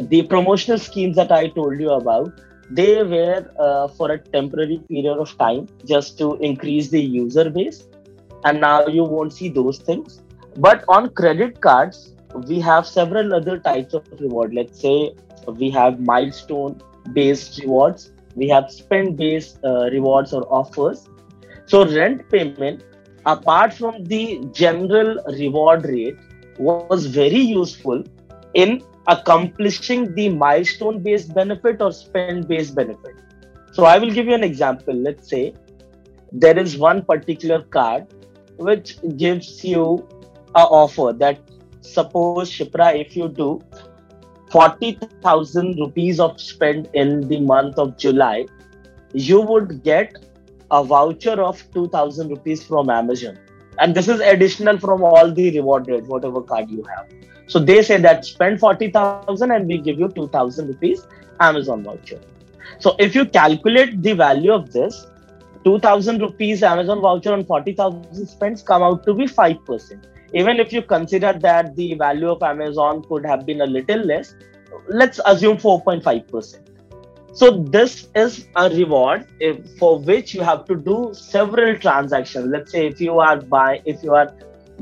the 0.01 0.23
promotional 0.23 0.77
schemes 0.77 1.15
that 1.15 1.31
I 1.31 1.47
told 1.49 1.79
you 1.79 1.91
about, 1.91 2.41
they 2.69 3.03
were 3.03 3.49
uh, 3.59 3.87
for 3.87 4.11
a 4.11 4.19
temporary 4.19 4.79
period 4.89 5.17
of 5.17 5.37
time 5.37 5.67
just 5.85 6.17
to 6.19 6.35
increase 6.37 6.89
the 6.89 7.01
user 7.01 7.49
base. 7.49 7.87
And 8.45 8.61
now 8.61 8.87
you 8.87 9.03
won't 9.03 9.33
see 9.33 9.49
those 9.49 9.79
things. 9.79 10.21
But 10.57 10.83
on 10.87 11.09
credit 11.09 11.61
cards, 11.61 12.13
we 12.47 12.59
have 12.59 12.85
several 12.85 13.33
other 13.33 13.57
types 13.57 13.93
of 13.93 14.05
reward. 14.19 14.53
Let's 14.53 14.79
say 14.79 15.15
we 15.47 15.69
have 15.71 15.99
milestone 15.99 16.81
based 17.13 17.59
rewards, 17.61 18.11
we 18.37 18.47
have 18.49 18.71
spend 18.71 19.17
based 19.17 19.59
uh, 19.63 19.89
rewards 19.91 20.33
or 20.33 20.43
offers. 20.53 21.07
So, 21.65 21.85
rent 21.85 22.29
payment, 22.29 22.83
apart 23.25 23.73
from 23.73 24.03
the 24.05 24.41
general 24.53 25.21
reward 25.39 25.85
rate, 25.85 26.17
was 26.57 27.05
very 27.07 27.39
useful 27.39 28.03
in 28.53 28.81
accomplishing 29.07 30.13
the 30.15 30.29
milestone 30.29 31.01
based 31.01 31.33
benefit 31.33 31.81
or 31.81 31.91
spend 31.91 32.47
based 32.47 32.75
benefit. 32.75 33.15
So 33.71 33.85
I 33.85 33.97
will 33.97 34.11
give 34.11 34.25
you 34.25 34.33
an 34.33 34.43
example. 34.43 34.93
Let's 34.93 35.29
say 35.29 35.53
there 36.31 36.57
is 36.57 36.77
one 36.77 37.03
particular 37.03 37.61
card 37.61 38.07
which 38.57 38.97
gives 39.17 39.63
you 39.63 40.07
a 40.55 40.63
offer 40.81 41.13
that 41.13 41.39
suppose 41.81 42.51
Shipra, 42.51 42.99
if 42.99 43.15
you 43.15 43.29
do 43.29 43.61
40,000 44.57 45.77
rupees 45.77 46.19
of 46.19 46.41
spend 46.41 46.89
in 46.93 47.27
the 47.27 47.39
month 47.39 47.77
of 47.77 47.95
July, 47.95 48.47
you 49.13 49.39
would 49.39 49.83
get 49.83 50.15
a 50.71 50.83
voucher 50.83 51.39
of 51.43 51.61
2,000 51.73 52.29
rupees 52.29 52.63
from 52.63 52.89
Amazon. 52.89 53.37
And 53.77 53.93
this 53.93 54.07
is 54.07 54.19
additional 54.19 54.79
from 54.79 55.03
all 55.03 55.31
the 55.31 55.51
reward 55.51 55.87
rate, 55.87 56.05
whatever 56.05 56.41
card 56.41 56.71
you 56.71 56.83
have. 56.85 57.05
So 57.45 57.59
they 57.59 57.83
say 57.83 57.97
that 57.97 58.25
spend 58.25 58.59
40,000 58.59 59.51
and 59.51 59.67
we 59.67 59.77
give 59.77 59.99
you 59.99 60.07
2,000 60.07 60.69
rupees 60.69 61.05
Amazon 61.39 61.83
voucher. 61.83 62.19
So 62.79 62.95
if 62.97 63.13
you 63.13 63.25
calculate 63.25 64.01
the 64.01 64.13
value 64.13 64.53
of 64.53 64.73
this, 64.73 65.05
2000 65.65 66.19
rupees 66.19 66.63
Amazon 66.63 66.99
voucher 66.99 67.33
on 67.33 67.45
40,000 67.45 68.25
spends 68.25 68.63
come 68.63 68.81
out 68.81 69.05
to 69.05 69.13
be 69.13 69.25
5%. 69.25 70.03
Even 70.33 70.59
if 70.59 70.73
you 70.73 70.81
consider 70.81 71.33
that 71.33 71.75
the 71.75 71.93
value 71.95 72.29
of 72.29 72.43
Amazon 72.43 73.03
could 73.03 73.25
have 73.25 73.45
been 73.45 73.61
a 73.61 73.65
little 73.65 73.99
less, 73.99 74.35
let's 74.87 75.19
assume 75.25 75.57
4.5%. 75.57 76.67
So 77.33 77.51
this 77.51 78.07
is 78.15 78.47
a 78.55 78.69
reward 78.69 79.27
if, 79.39 79.77
for 79.77 79.99
which 79.99 80.33
you 80.33 80.41
have 80.41 80.65
to 80.65 80.75
do 80.75 81.11
several 81.13 81.77
transactions. 81.77 82.47
Let's 82.47 82.71
say 82.71 82.87
if 82.87 82.99
you 82.99 83.19
are 83.19 83.39
buying, 83.39 83.83
if 83.85 84.01
you 84.01 84.15
are 84.15 84.33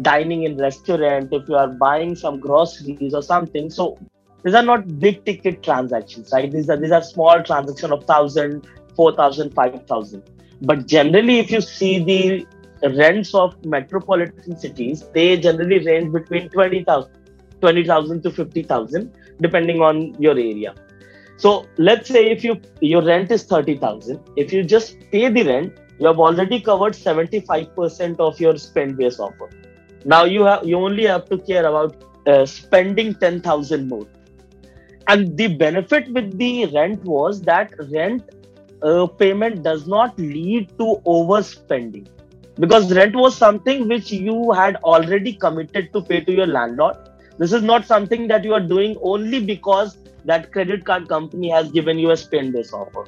dining 0.01 0.43
in 0.43 0.57
restaurant, 0.57 1.33
if 1.33 1.49
you 1.49 1.55
are 1.55 1.67
buying 1.67 2.15
some 2.15 2.39
groceries 2.39 3.13
or 3.13 3.21
something. 3.21 3.69
So 3.69 3.99
these 4.43 4.53
are 4.53 4.63
not 4.63 4.99
big 4.99 5.25
ticket 5.25 5.63
transactions, 5.63 6.29
right? 6.31 6.49
These 6.49 6.69
are 6.69 6.77
these 6.77 6.91
are 6.91 7.03
small 7.03 7.43
transactions 7.43 7.91
of 7.91 8.05
thousand, 8.05 8.67
four 8.95 9.13
thousand, 9.13 9.53
five 9.53 9.85
thousand. 9.85 10.23
But 10.61 10.87
generally, 10.87 11.39
if 11.39 11.51
you 11.51 11.59
see 11.59 12.03
the 12.03 12.47
rents 12.83 13.33
of 13.33 13.63
metropolitan 13.65 14.57
cities, 14.57 15.05
they 15.13 15.37
generally 15.37 15.85
range 15.85 16.11
between 16.11 16.49
20,000 16.49 17.11
20, 17.61 17.83
to 18.21 18.31
50,000, 18.31 19.11
depending 19.41 19.81
on 19.81 20.13
your 20.21 20.33
area. 20.33 20.75
So 21.37 21.65
let's 21.77 22.07
say 22.07 22.31
if 22.31 22.43
you 22.43 22.61
your 22.79 23.01
rent 23.01 23.31
is 23.31 23.43
30,000, 23.43 24.19
if 24.37 24.53
you 24.53 24.63
just 24.63 24.97
pay 25.11 25.29
the 25.29 25.43
rent, 25.43 25.77
you 25.99 26.07
have 26.07 26.19
already 26.19 26.61
covered 26.61 26.93
75% 26.93 28.19
of 28.19 28.39
your 28.39 28.57
spend 28.57 28.97
based 28.97 29.19
offer. 29.19 29.49
Now 30.05 30.23
you 30.23 30.43
have 30.43 30.65
you 30.65 30.77
only 30.77 31.05
have 31.05 31.25
to 31.29 31.37
care 31.37 31.65
about 31.65 32.03
uh, 32.27 32.45
spending 32.45 33.15
10,000 33.15 33.87
more. 33.87 34.07
And 35.07 35.37
the 35.37 35.47
benefit 35.47 36.09
with 36.11 36.37
the 36.37 36.65
rent 36.67 37.03
was 37.03 37.41
that 37.41 37.73
rent 37.91 38.29
uh, 38.81 39.07
payment 39.07 39.63
does 39.63 39.87
not 39.87 40.17
lead 40.17 40.69
to 40.77 41.01
overspending 41.05 42.07
because 42.59 42.93
rent 42.93 43.15
was 43.15 43.37
something 43.37 43.87
which 43.87 44.11
you 44.11 44.51
had 44.51 44.77
already 44.77 45.33
committed 45.33 45.91
to 45.93 46.01
pay 46.01 46.21
to 46.21 46.31
your 46.31 46.47
landlord. 46.47 46.95
This 47.37 47.51
is 47.51 47.63
not 47.63 47.85
something 47.85 48.27
that 48.27 48.43
you 48.43 48.53
are 48.53 48.61
doing 48.61 48.97
only 49.01 49.43
because 49.43 49.97
that 50.23 50.51
credit 50.51 50.85
card 50.85 51.09
company 51.09 51.49
has 51.49 51.71
given 51.71 51.99
you 51.99 52.11
a 52.11 52.17
spend 52.17 52.53
based 52.53 52.73
offer. 52.73 53.05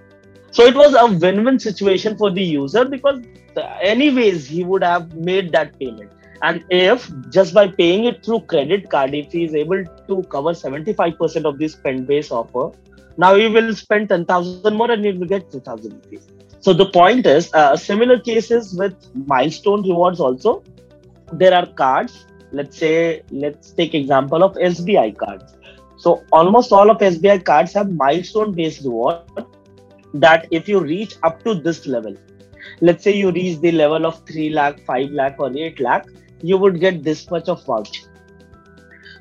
So 0.51 0.63
it 0.63 0.75
was 0.75 0.93
a 0.93 1.07
win 1.17 1.43
win 1.43 1.59
situation 1.59 2.17
for 2.17 2.31
the 2.31 2.43
user 2.43 2.85
because, 2.85 3.21
anyways, 3.81 4.47
he 4.47 4.63
would 4.63 4.83
have 4.83 5.15
made 5.15 5.51
that 5.51 5.77
payment. 5.79 6.11
And 6.41 6.63
if 6.69 7.11
just 7.29 7.53
by 7.53 7.67
paying 7.67 8.05
it 8.05 8.23
through 8.23 8.41
credit 8.41 8.89
card, 8.89 9.13
if 9.13 9.31
he 9.31 9.45
is 9.45 9.55
able 9.55 9.83
to 9.85 10.23
cover 10.23 10.51
75% 10.51 11.45
of 11.45 11.57
the 11.57 11.67
spend 11.67 12.07
based 12.07 12.31
offer, 12.31 12.71
now 13.17 13.35
he 13.35 13.47
will 13.47 13.73
spend 13.75 14.09
10,000 14.09 14.75
more 14.75 14.91
and 14.91 15.03
he 15.03 15.11
will 15.11 15.27
get 15.27 15.51
2,000 15.51 15.91
rupees. 15.93 16.27
So 16.59 16.73
the 16.73 16.87
point 16.87 17.25
is, 17.25 17.53
uh, 17.53 17.75
similar 17.75 18.19
cases 18.19 18.73
with 18.73 18.95
milestone 19.13 19.83
rewards 19.83 20.19
also. 20.19 20.63
There 21.31 21.53
are 21.53 21.65
cards. 21.65 22.25
Let's 22.51 22.77
say, 22.77 23.23
let's 23.31 23.71
take 23.71 23.93
example 23.93 24.43
of 24.43 24.55
SBI 24.55 25.17
cards. 25.17 25.55
So 25.97 26.23
almost 26.31 26.71
all 26.71 26.89
of 26.89 26.97
SBI 26.99 27.43
cards 27.43 27.73
have 27.73 27.91
milestone 27.91 28.53
based 28.53 28.83
reward 28.83 29.21
that 30.13 30.47
if 30.51 30.67
you 30.67 30.79
reach 30.79 31.15
up 31.23 31.43
to 31.43 31.55
this 31.55 31.85
level, 31.85 32.15
let's 32.81 33.03
say 33.03 33.15
you 33.15 33.31
reach 33.31 33.59
the 33.59 33.71
level 33.71 34.05
of 34.05 34.23
3 34.25 34.49
lakh, 34.51 34.79
5 34.85 35.11
lakh 35.11 35.35
or 35.39 35.55
8 35.55 35.79
lakh, 35.79 36.07
you 36.41 36.57
would 36.57 36.79
get 36.79 37.03
this 37.03 37.29
much 37.29 37.49
of 37.49 37.65
voucher. 37.65 38.07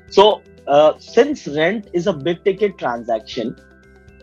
So 0.09 0.41
uh, 0.67 0.93
since 0.99 1.47
rent 1.47 1.89
is 1.93 2.07
a 2.07 2.13
big 2.13 2.43
ticket 2.43 2.77
transaction, 2.77 3.59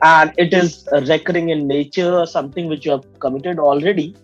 and 0.05 0.33
it 0.37 0.53
is 0.53 0.87
recurring 1.09 1.49
in 1.49 1.67
nature, 1.67 2.27
something 2.27 2.69
which 2.69 2.85
you 2.85 2.93
have 2.93 3.07
committed 3.21 3.59
already, 3.59 4.15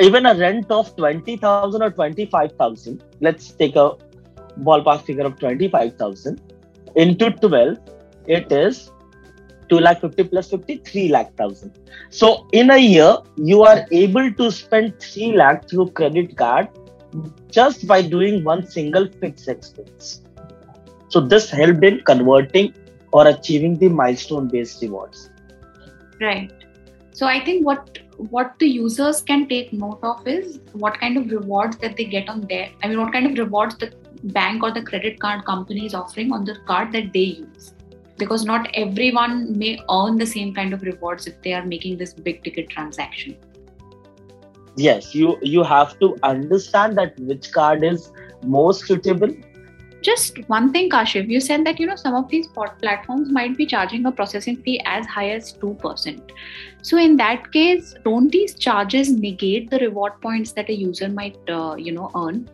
even 0.00 0.26
a 0.26 0.34
rent 0.34 0.70
of 0.70 0.94
20,000 0.96 1.82
or 1.82 1.90
25,000, 1.90 3.04
let's 3.20 3.52
take 3.52 3.76
a 3.76 3.92
ballpark 4.60 5.04
figure 5.04 5.24
of 5.24 5.38
25,000 5.38 6.40
into 6.96 7.30
12, 7.30 7.78
it 8.26 8.50
is 8.50 8.90
2 9.68 9.78
lakh 9.78 10.00
50 10.00 10.24
plus 10.24 10.50
50, 10.50 10.78
3 10.78 11.08
lakh 11.08 11.34
thousand. 11.36 11.78
So 12.10 12.46
in 12.52 12.70
a 12.70 12.76
year, 12.76 13.16
you 13.36 13.62
are 13.62 13.86
able 13.92 14.32
to 14.32 14.50
spend 14.50 14.98
3 14.98 15.36
lakh 15.36 15.68
through 15.68 15.90
credit 15.90 16.36
card 16.36 16.68
just 17.50 17.86
by 17.86 18.02
doing 18.02 18.42
one 18.42 18.66
single 18.66 19.08
fixed 19.20 19.48
expense. 19.48 20.22
So 21.08 21.20
this 21.20 21.50
helped 21.50 21.84
in 21.84 22.00
converting 22.00 22.74
or 23.14 23.26
achieving 23.28 23.78
the 23.78 23.88
milestone 23.88 24.48
based 24.48 24.82
rewards. 24.82 25.30
Right. 26.20 26.52
So 27.18 27.26
i 27.30 27.40
think 27.46 27.64
what 27.64 27.98
what 28.30 28.54
the 28.60 28.68
users 28.68 29.18
can 29.26 29.42
take 29.50 29.68
note 29.82 30.06
of 30.08 30.26
is 30.32 30.58
what 30.84 30.96
kind 31.02 31.20
of 31.20 31.30
rewards 31.34 31.76
that 31.84 31.96
they 32.00 32.06
get 32.14 32.32
on 32.32 32.40
their 32.52 32.64
i 32.82 32.88
mean 32.88 33.00
what 33.00 33.12
kind 33.16 33.28
of 33.28 33.38
rewards 33.42 33.76
the 33.82 33.90
bank 34.38 34.66
or 34.68 34.70
the 34.72 34.82
credit 34.82 35.20
card 35.20 35.44
company 35.44 35.86
is 35.86 35.94
offering 35.94 36.32
on 36.32 36.44
the 36.44 36.56
card 36.66 36.92
that 36.92 37.12
they 37.12 37.24
use. 37.38 37.74
Because 38.16 38.44
not 38.44 38.68
everyone 38.74 39.58
may 39.58 39.78
earn 39.90 40.16
the 40.16 40.26
same 40.26 40.54
kind 40.54 40.72
of 40.72 40.82
rewards 40.82 41.26
if 41.26 41.40
they 41.42 41.52
are 41.52 41.64
making 41.64 41.98
this 41.98 42.14
big 42.14 42.42
ticket 42.44 42.70
transaction. 42.70 43.36
Yes 44.76 45.14
you 45.14 45.38
you 45.54 45.62
have 45.62 45.98
to 46.04 46.16
understand 46.34 46.98
that 46.98 47.18
which 47.32 47.50
card 47.52 47.84
is 47.84 48.10
most 48.42 48.86
suitable 48.86 49.36
just 50.08 50.38
one 50.54 50.70
thing 50.72 50.88
kashif 50.94 51.28
you 51.34 51.40
said 51.40 51.64
that 51.66 51.80
you 51.80 51.86
know 51.90 51.96
some 51.96 52.14
of 52.14 52.28
these 52.28 52.46
platforms 52.56 53.30
might 53.36 53.56
be 53.56 53.66
charging 53.66 54.06
a 54.06 54.12
processing 54.12 54.56
fee 54.64 54.80
as 54.84 55.06
high 55.06 55.30
as 55.30 55.52
2% 55.54 56.34
so 56.82 56.98
in 56.98 57.16
that 57.16 57.50
case 57.52 57.94
don't 58.04 58.30
these 58.30 58.54
charges 58.66 59.12
negate 59.12 59.70
the 59.70 59.78
reward 59.78 60.20
points 60.20 60.52
that 60.52 60.68
a 60.68 60.74
user 60.74 61.08
might 61.08 61.38
uh, 61.48 61.74
you 61.76 61.92
know 61.92 62.10
earn? 62.14 62.48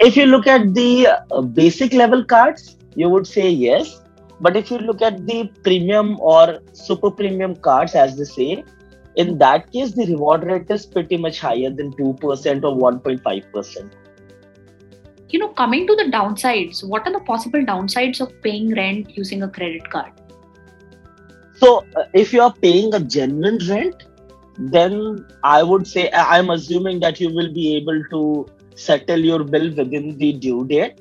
If 0.00 0.16
you 0.16 0.26
look 0.26 0.46
at 0.46 0.74
the 0.74 1.08
uh, 1.08 1.40
basic 1.42 1.92
level 1.92 2.24
cards 2.24 2.76
you 2.94 3.08
would 3.08 3.26
say 3.26 3.48
yes. 3.48 4.00
But 4.40 4.56
if 4.56 4.70
you 4.70 4.78
look 4.78 5.02
at 5.02 5.24
the 5.26 5.50
premium 5.62 6.18
or 6.20 6.60
super 6.72 7.10
premium 7.10 7.54
cards 7.56 7.94
as 7.94 8.16
they 8.16 8.24
say 8.24 8.64
in 9.16 9.38
that 9.38 9.70
case 9.72 9.92
the 9.92 10.06
reward 10.06 10.44
rate 10.44 10.70
is 10.70 10.86
pretty 10.86 11.16
much 11.16 11.38
higher 11.38 11.70
than 11.70 11.92
2% 11.92 12.64
or 12.64 12.92
1.5% 12.92 13.90
you 15.32 15.38
know 15.38 15.48
coming 15.48 15.86
to 15.86 15.96
the 15.96 16.04
downsides 16.04 16.86
what 16.86 17.06
are 17.06 17.12
the 17.12 17.20
possible 17.20 17.60
downsides 17.72 18.20
of 18.20 18.30
paying 18.42 18.74
rent 18.74 19.16
using 19.16 19.42
a 19.42 19.48
credit 19.48 19.88
card? 19.90 20.12
So 21.54 21.84
uh, 21.96 22.04
if 22.12 22.32
you 22.32 22.42
are 22.42 22.52
paying 22.52 22.94
a 22.94 23.00
genuine 23.00 23.58
rent 23.68 24.04
then 24.58 25.26
i 25.42 25.62
would 25.62 25.86
say 25.86 26.10
i'm 26.12 26.50
assuming 26.50 27.00
that 27.00 27.18
you 27.18 27.30
will 27.34 27.50
be 27.52 27.74
able 27.74 28.02
to 28.10 28.46
settle 28.74 29.18
your 29.18 29.44
bill 29.44 29.68
within 29.74 30.16
the 30.18 30.32
due 30.34 30.66
date. 30.66 31.00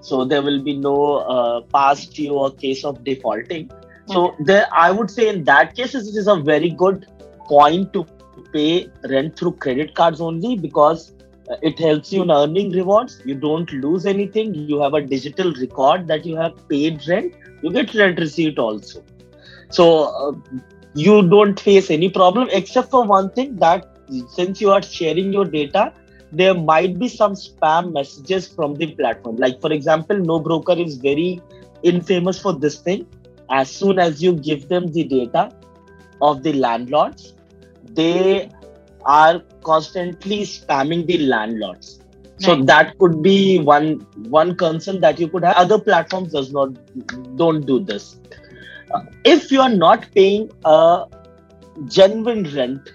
So 0.00 0.24
there 0.24 0.42
will 0.42 0.62
be 0.62 0.76
no 0.76 1.16
uh, 1.18 1.60
past 1.72 2.14
due 2.14 2.32
or 2.32 2.50
case 2.50 2.84
of 2.84 3.04
defaulting. 3.04 3.70
So 4.06 4.34
there 4.40 4.66
i 4.72 4.90
would 4.90 5.10
say 5.10 5.28
in 5.28 5.44
that 5.44 5.76
case 5.76 5.94
it 5.94 6.16
is 6.22 6.26
a 6.26 6.36
very 6.36 6.70
good 6.70 7.06
point 7.46 7.92
to 7.92 8.06
pay 8.52 8.88
rent 9.08 9.36
through 9.36 9.52
credit 9.52 9.94
cards 9.94 10.20
only 10.20 10.56
because 10.56 11.12
it 11.62 11.78
helps 11.78 12.12
you 12.12 12.22
in 12.22 12.30
earning 12.30 12.70
rewards. 12.70 13.20
You 13.24 13.34
don't 13.34 13.70
lose 13.72 14.06
anything. 14.06 14.54
You 14.54 14.80
have 14.80 14.94
a 14.94 15.00
digital 15.00 15.52
record 15.54 16.06
that 16.08 16.24
you 16.24 16.36
have 16.36 16.68
paid 16.68 17.06
rent. 17.08 17.34
You 17.62 17.72
get 17.72 17.94
rent 17.94 18.18
receipt 18.18 18.58
also. 18.58 19.02
So 19.70 20.04
uh, 20.04 20.32
you 20.94 21.28
don't 21.28 21.58
face 21.58 21.90
any 21.90 22.08
problem 22.08 22.48
except 22.52 22.90
for 22.90 23.04
one 23.04 23.30
thing 23.30 23.56
that 23.56 23.86
since 24.28 24.60
you 24.60 24.70
are 24.70 24.82
sharing 24.82 25.32
your 25.32 25.44
data 25.44 25.92
there 26.32 26.54
might 26.54 26.98
be 26.98 27.08
some 27.08 27.32
spam 27.34 27.92
messages 27.92 28.46
from 28.46 28.74
the 28.74 28.92
platform. 28.94 29.36
Like 29.36 29.60
for 29.60 29.72
example 29.72 30.16
NoBroker 30.16 30.84
is 30.84 30.96
very 30.96 31.40
infamous 31.82 32.38
for 32.40 32.52
this 32.52 32.78
thing. 32.80 33.06
As 33.50 33.70
soon 33.70 33.98
as 33.98 34.22
you 34.22 34.34
give 34.34 34.68
them 34.68 34.92
the 34.92 35.04
data 35.04 35.52
of 36.22 36.42
the 36.42 36.52
landlords 36.52 37.34
they 37.94 38.50
are 39.04 39.40
constantly 39.62 40.42
spamming 40.42 41.06
the 41.06 41.18
landlords. 41.18 42.00
So 42.38 42.56
that 42.62 42.98
could 42.98 43.22
be 43.22 43.58
one 43.58 44.06
one 44.30 44.56
concern 44.56 45.00
that 45.02 45.20
you 45.20 45.28
could 45.28 45.44
have. 45.44 45.56
Other 45.56 45.78
platforms 45.78 46.32
does 46.32 46.52
not 46.52 46.70
don't 47.36 47.66
do 47.66 47.80
this. 47.80 48.18
Uh, 48.90 49.02
if 49.24 49.52
you 49.52 49.60
are 49.60 49.68
not 49.68 50.06
paying 50.14 50.50
a 50.64 51.04
genuine 51.86 52.44
rent 52.54 52.92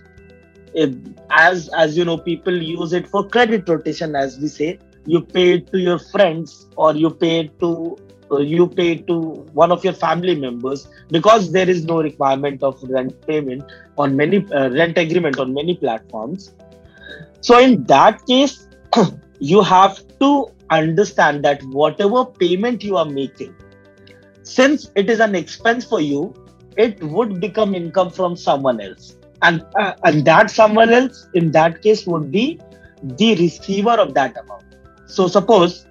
if, 0.74 0.94
as 1.30 1.70
as 1.70 1.98
you 1.98 2.06
know 2.06 2.18
people 2.18 2.62
use 2.62 2.94
it 2.94 3.08
for 3.08 3.28
credit 3.28 3.68
rotation 3.70 4.16
as 4.16 4.38
we 4.40 4.48
say 4.48 4.80
you 5.06 5.22
pay 5.22 5.54
it 5.54 5.72
to 5.72 5.80
your 5.80 6.00
friends 6.00 6.68
or 6.76 6.96
you 6.96 7.10
pay 7.10 7.40
it 7.42 7.60
to 7.60 7.98
you 8.40 8.68
pay 8.68 8.96
to 8.96 9.20
one 9.54 9.72
of 9.72 9.84
your 9.84 9.94
family 9.94 10.36
members 10.36 10.88
because 11.10 11.52
there 11.52 11.70
is 11.70 11.86
no 11.86 12.02
requirement 12.02 12.64
of 12.64 12.82
rent 12.84 13.20
payment 13.28 13.64
on 13.98 14.16
many 14.16 14.46
uh, 14.52 14.70
rent 14.70 14.98
agreement 14.98 15.40
on 15.40 15.54
many 15.54 15.76
platforms. 15.76 16.54
So 17.42 17.60
in 17.60 17.84
that 17.86 18.26
case 18.26 18.68
you 19.40 19.62
have 19.62 20.00
to 20.20 20.48
understand 20.70 21.46
that 21.46 21.62
whatever 21.64 22.26
payment 22.26 22.84
you 22.84 22.98
are 22.98 23.06
making 23.06 23.56
since 24.42 24.90
it 24.96 25.10
is 25.10 25.20
an 25.20 25.36
expense 25.36 25.86
for 25.86 26.02
you 26.02 26.34
it 26.78 27.02
would 27.04 27.40
become 27.40 27.74
income 27.76 28.10
from 28.10 28.36
someone 28.36 28.82
else. 28.82 29.18
And 29.42 29.66
uh, 29.76 29.94
and 30.04 30.26
that 30.26 30.50
someone 30.50 30.90
else 30.90 31.28
in 31.34 31.52
that 31.52 31.82
case 31.82 32.06
would 32.08 32.32
be 32.32 32.60
the 33.04 33.36
receiver 33.36 33.92
of 33.92 34.14
that 34.16 34.38
amount. 34.38 34.64
So 35.06 35.28
suppose 35.28 35.86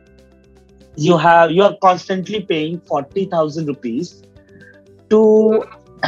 you 0.97 1.17
have 1.17 1.51
you 1.51 1.63
are 1.63 1.77
constantly 1.83 2.41
paying 2.41 2.81
40000 2.81 3.67
rupees 3.67 4.23
to 5.11 5.65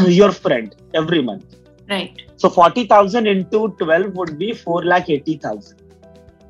your 0.06 0.32
friend 0.32 0.74
every 0.94 1.22
month. 1.22 1.56
Right. 1.88 2.22
So 2.36 2.48
40000 2.48 3.26
into 3.26 3.68
12 3.78 4.14
would 4.16 4.38
be 4.38 4.52
4 4.52 4.84
lakh 4.84 5.08
80000 5.08 5.86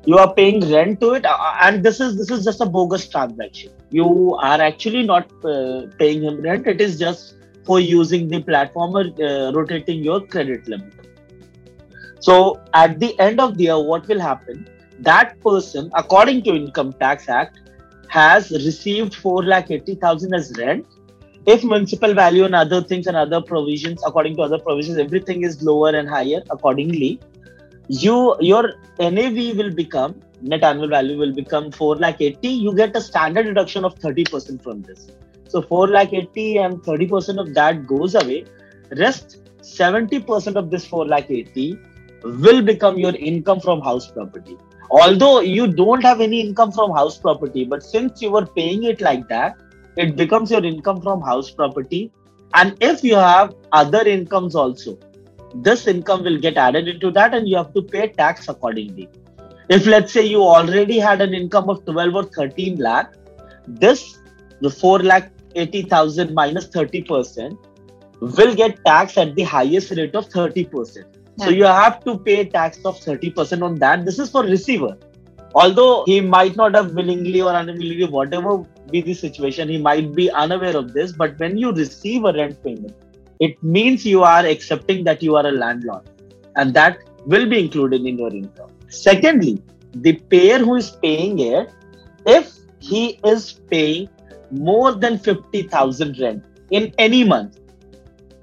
you 0.09 0.17
are 0.17 0.33
paying 0.33 0.61
rent 0.71 1.01
to 1.01 1.13
it 1.15 1.25
uh, 1.25 1.55
and 1.61 1.83
this 1.83 1.99
is 1.99 2.17
this 2.17 2.29
is 2.31 2.45
just 2.45 2.61
a 2.61 2.65
bogus 2.65 3.07
transaction. 3.09 3.71
You 3.89 4.35
are 4.35 4.61
actually 4.61 5.03
not 5.03 5.29
uh, 5.43 5.87
paying 5.99 6.23
him 6.23 6.41
rent. 6.41 6.65
It 6.65 6.79
is 6.79 6.97
just 6.97 7.35
for 7.65 7.81
using 7.81 8.29
the 8.29 8.41
platform 8.41 8.95
or 8.95 9.05
uh, 9.29 9.51
rotating 9.51 10.01
your 10.03 10.21
credit 10.25 10.67
limit. 10.67 10.93
So 12.21 12.61
at 12.73 12.99
the 13.01 13.19
end 13.19 13.41
of 13.41 13.57
the 13.57 13.65
year 13.65 13.79
what 13.79 14.07
will 14.07 14.21
happen? 14.21 14.69
That 14.99 15.39
person 15.41 15.91
according 15.93 16.43
to 16.43 16.55
income 16.55 16.93
tax 16.93 17.27
act 17.27 17.66
has 18.09 18.51
received 18.51 19.15
4 19.15 19.43
lakh 19.43 19.71
80,000 19.71 20.33
as 20.33 20.53
rent 20.57 20.85
if 21.47 21.63
municipal 21.63 22.13
value 22.13 22.43
and 22.43 22.53
other 22.53 22.81
things 22.81 23.07
and 23.07 23.15
other 23.15 23.41
provisions, 23.41 24.03
according 24.05 24.35
to 24.35 24.41
other 24.41 24.59
provisions, 24.59 24.97
everything 24.97 25.43
is 25.43 25.63
lower 25.63 25.91
and 25.95 26.09
higher 26.09 26.43
accordingly, 26.49 27.21
you 27.87 28.35
your 28.41 28.73
NAV 28.99 29.55
will 29.55 29.73
become 29.73 30.21
net 30.41 30.63
annual 30.63 30.89
value 30.89 31.17
will 31.17 31.33
become 31.33 31.71
4 31.71 31.95
lakh 31.95 32.19
80. 32.19 32.49
You 32.49 32.75
get 32.75 32.95
a 32.97 33.01
standard 33.01 33.43
deduction 33.43 33.85
of 33.85 33.95
30% 33.95 34.61
from 34.61 34.81
this. 34.81 35.07
So 35.47 35.61
4 35.61 35.87
lakh 35.87 36.13
80 36.13 36.57
and 36.57 36.83
30% 36.83 37.39
of 37.39 37.53
that 37.53 37.87
goes 37.87 38.15
away. 38.15 38.43
Rest 38.97 39.37
70% 39.61 40.55
of 40.55 40.69
this 40.69 40.85
4 40.85 41.05
lakh 41.05 41.31
80 41.31 41.79
will 42.23 42.61
become 42.61 42.97
your 42.97 43.15
income 43.15 43.61
from 43.61 43.79
house 43.79 44.11
property. 44.11 44.57
Although 44.89 45.41
you 45.41 45.67
don't 45.67 46.03
have 46.03 46.21
any 46.21 46.41
income 46.41 46.71
from 46.71 46.91
house 46.91 47.17
property, 47.17 47.65
but 47.65 47.83
since 47.83 48.21
you 48.21 48.31
were 48.31 48.45
paying 48.45 48.83
it 48.83 49.01
like 49.01 49.27
that, 49.27 49.57
it 49.97 50.15
becomes 50.15 50.51
your 50.51 50.63
income 50.63 51.01
from 51.01 51.21
house 51.21 51.49
property. 51.49 52.11
And 52.53 52.77
if 52.79 53.03
you 53.03 53.15
have 53.15 53.55
other 53.71 54.07
incomes 54.07 54.55
also, 54.55 54.97
this 55.55 55.87
income 55.87 56.23
will 56.23 56.37
get 56.37 56.57
added 56.57 56.87
into 56.87 57.11
that 57.11 57.33
and 57.33 57.47
you 57.47 57.57
have 57.57 57.73
to 57.73 57.81
pay 57.81 58.07
tax 58.07 58.47
accordingly. 58.47 59.09
If 59.69 59.85
let's 59.85 60.13
say 60.13 60.25
you 60.25 60.43
already 60.43 60.99
had 60.99 61.21
an 61.21 61.33
income 61.33 61.69
of 61.69 61.83
12 61.85 62.15
or 62.15 62.23
13 62.23 62.77
lakh, 62.77 63.13
this 63.67 64.19
the 64.61 64.69
4 64.69 64.99
lakh 64.99 65.31
80,000 65.55 66.33
minus 66.33 66.67
30% 66.69 67.57
will 68.19 68.55
get 68.55 68.83
taxed 68.85 69.17
at 69.17 69.35
the 69.35 69.43
highest 69.43 69.91
rate 69.91 70.15
of 70.15 70.29
30%. 70.29 71.03
So 71.37 71.49
you 71.49 71.65
have 71.65 72.03
to 72.05 72.17
pay 72.17 72.45
tax 72.45 72.79
of 72.83 72.99
30% 72.99 73.61
on 73.61 73.75
that. 73.75 74.05
This 74.05 74.17
is 74.19 74.29
for 74.29 74.43
receiver. 74.43 74.97
Although 75.53 76.03
he 76.05 76.19
might 76.19 76.55
not 76.55 76.75
have 76.75 76.93
willingly 76.93 77.41
or 77.41 77.53
unwillingly, 77.53 78.05
whatever 78.05 78.63
be 78.91 79.01
the 79.01 79.13
situation, 79.13 79.69
he 79.69 79.77
might 79.77 80.15
be 80.15 80.29
unaware 80.31 80.75
of 80.75 80.93
this. 80.93 81.11
But 81.11 81.37
when 81.39 81.57
you 81.57 81.71
receive 81.71 82.25
a 82.25 82.33
rent 82.33 82.63
payment, 82.63 82.95
it 83.39 83.61
means 83.61 84.05
you 84.05 84.23
are 84.23 84.45
accepting 84.45 85.03
that 85.03 85.21
you 85.21 85.35
are 85.35 85.45
a 85.45 85.51
landlord 85.51 86.09
and 86.55 86.73
that 86.73 86.97
will 87.25 87.47
be 87.47 87.59
included 87.59 88.05
in 88.05 88.17
your 88.17 88.33
income. 88.33 88.71
Secondly, 88.89 89.61
the 89.93 90.13
payer 90.13 90.57
who 90.57 90.75
is 90.75 90.91
paying 90.91 91.39
it, 91.39 91.71
if 92.25 92.53
he 92.79 93.19
is 93.23 93.53
paying 93.69 94.09
more 94.49 94.93
than 94.93 95.19
50,000 95.19 96.19
rent 96.19 96.45
in 96.71 96.93
any 96.97 97.23
month, 97.23 97.59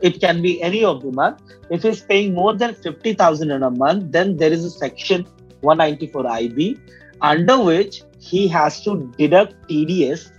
it 0.04 0.20
can 0.20 0.42
be 0.42 0.62
any 0.62 0.84
of 0.84 1.02
the 1.02 1.10
month. 1.10 1.40
If 1.70 1.82
he's 1.82 2.00
paying 2.00 2.34
more 2.34 2.54
than 2.54 2.74
50,000 2.74 3.50
in 3.50 3.62
a 3.62 3.70
month, 3.70 4.12
then 4.12 4.36
there 4.36 4.52
is 4.52 4.64
a 4.64 4.70
section 4.70 5.26
194 5.62 6.26
IB 6.30 6.76
under 7.22 7.62
which 7.62 8.02
he 8.18 8.46
has 8.48 8.82
to 8.82 9.12
deduct 9.18 9.54
TDS 9.68 10.30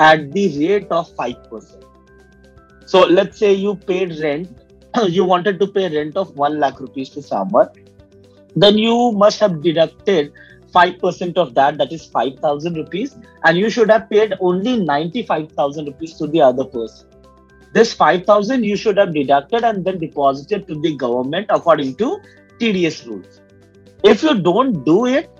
at 0.00 0.32
the 0.32 0.46
rate 0.58 0.88
of 0.90 1.08
5%. 1.16 1.84
So 2.86 3.00
let's 3.06 3.38
say 3.38 3.52
you 3.52 3.76
paid 3.76 4.18
rent, 4.20 4.48
you 5.06 5.24
wanted 5.24 5.60
to 5.60 5.68
pay 5.68 5.94
rent 5.94 6.16
of 6.16 6.36
1 6.36 6.58
lakh 6.58 6.80
rupees 6.80 7.10
to 7.10 7.22
someone, 7.22 7.68
then 8.56 8.78
you 8.78 9.12
must 9.12 9.38
have 9.40 9.62
deducted 9.62 10.32
5% 10.74 11.36
of 11.36 11.54
that, 11.54 11.78
that 11.78 11.92
is 11.92 12.04
5,000 12.06 12.74
rupees, 12.74 13.16
and 13.44 13.56
you 13.56 13.70
should 13.70 13.90
have 13.90 14.10
paid 14.10 14.34
only 14.40 14.76
95,000 14.80 15.86
rupees 15.86 16.14
to 16.14 16.26
the 16.26 16.40
other 16.40 16.64
person. 16.64 17.08
This 17.72 17.92
5,000 17.92 18.64
you 18.64 18.76
should 18.76 18.96
have 18.96 19.12
deducted 19.14 19.64
and 19.64 19.84
then 19.84 19.98
deposited 19.98 20.66
to 20.68 20.80
the 20.80 20.96
government 20.96 21.46
according 21.50 21.96
to 21.96 22.20
TDS 22.58 23.06
rules. 23.06 23.40
If 24.04 24.22
you 24.22 24.40
don't 24.40 24.84
do 24.84 25.06
it, 25.06 25.30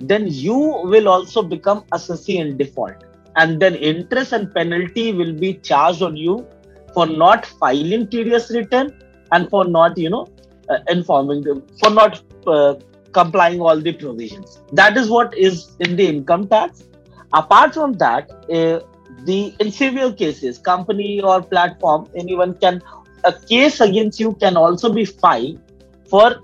then 0.00 0.26
you 0.26 0.54
will 0.54 1.08
also 1.08 1.42
become 1.42 1.84
assessee 1.92 2.38
in 2.38 2.56
default. 2.56 3.04
And 3.36 3.60
then 3.60 3.74
interest 3.74 4.32
and 4.32 4.52
penalty 4.54 5.12
will 5.12 5.32
be 5.32 5.54
charged 5.54 6.02
on 6.02 6.16
you 6.16 6.46
for 6.92 7.06
not 7.06 7.46
filing 7.46 8.06
TDS 8.06 8.54
return 8.54 9.02
and 9.32 9.48
for 9.48 9.64
not, 9.64 9.96
you 9.96 10.10
know, 10.10 10.28
uh, 10.68 10.78
informing 10.88 11.42
them, 11.42 11.62
for 11.80 11.90
not 11.90 12.22
uh, 12.46 12.74
complying 13.12 13.60
all 13.60 13.80
the 13.80 13.92
provisions. 13.92 14.60
That 14.72 14.96
is 14.96 15.08
what 15.08 15.36
is 15.36 15.74
in 15.80 15.96
the 15.96 16.06
income 16.06 16.48
tax. 16.48 16.84
Apart 17.32 17.74
from 17.74 17.94
that, 17.94 18.30
uh, 18.50 18.80
the 19.24 19.54
in 19.60 19.70
severe 19.70 20.12
cases, 20.12 20.58
company 20.58 21.20
or 21.20 21.42
platform, 21.42 22.08
anyone 22.14 22.54
can 22.54 22.82
a 23.24 23.32
case 23.32 23.80
against 23.80 24.18
you 24.18 24.32
can 24.34 24.56
also 24.56 24.92
be 24.92 25.04
filed 25.04 25.60
for 26.08 26.40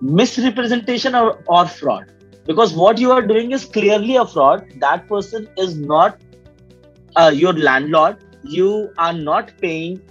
misrepresentation 0.00 1.14
or, 1.14 1.42
or 1.46 1.66
fraud. 1.66 2.12
Because 2.44 2.74
what 2.74 2.98
you 2.98 3.12
are 3.12 3.22
doing 3.22 3.52
is 3.52 3.64
clearly 3.64 4.16
a 4.16 4.26
fraud. 4.26 4.66
That 4.78 5.08
person 5.08 5.48
is 5.56 5.76
not 5.76 6.20
uh, 7.16 7.32
your 7.34 7.52
landlord. 7.52 8.16
You 8.42 8.92
are 8.98 9.12
not 9.12 9.52
paying 9.58 10.02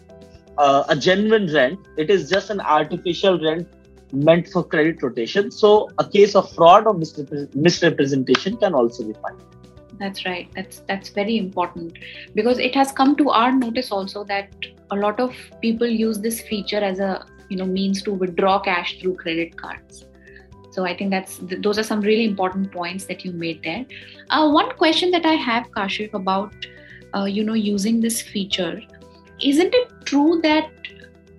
uh, 0.57 0.85
a 0.87 0.95
genuine 0.95 1.53
rent. 1.53 1.79
It 1.97 2.09
is 2.09 2.29
just 2.29 2.49
an 2.49 2.61
artificial 2.61 3.39
rent 3.39 3.67
meant 4.13 4.47
for 4.47 4.63
credit 4.63 5.03
rotation. 5.03 5.51
So 5.51 5.89
a 5.97 6.07
case 6.07 6.35
of 6.35 6.53
fraud 6.53 6.87
or 6.87 6.93
misrepresentation 6.93 8.57
can 8.57 8.73
also 8.73 9.03
be 9.03 9.13
filed 9.13 9.43
that's 10.01 10.25
right. 10.25 10.49
That's 10.55 10.79
that's 10.87 11.09
very 11.09 11.37
important. 11.37 11.97
Because 12.35 12.59
it 12.59 12.75
has 12.75 12.91
come 12.91 13.15
to 13.17 13.29
our 13.29 13.51
notice 13.51 13.91
also 13.91 14.23
that 14.25 14.49
a 14.91 14.95
lot 14.95 15.19
of 15.19 15.35
people 15.61 15.87
use 15.87 16.19
this 16.19 16.41
feature 16.41 16.83
as 16.91 16.99
a 16.99 17.25
you 17.49 17.57
know 17.57 17.65
means 17.65 18.01
to 18.03 18.13
withdraw 18.13 18.59
cash 18.59 18.99
through 18.99 19.15
credit 19.15 19.55
cards. 19.57 20.05
So 20.71 20.85
i 20.85 20.95
think 20.95 21.11
that's 21.11 21.39
those 21.63 21.77
are 21.77 21.83
some 21.83 22.01
really 22.01 22.25
important 22.25 22.71
points 22.71 23.05
that 23.05 23.25
you 23.25 23.31
made 23.31 23.61
there. 23.63 23.85
Uh, 24.29 24.49
one 24.49 24.71
question 24.83 25.11
that 25.11 25.25
i 25.25 25.33
have 25.33 25.69
kashif 25.77 26.13
about 26.13 26.67
uh, 27.13 27.25
you 27.25 27.43
know 27.43 27.53
using 27.53 27.99
this 27.99 28.21
feature 28.21 28.81
isn't 29.41 29.73
it 29.73 29.91
true 30.05 30.39
that 30.43 30.69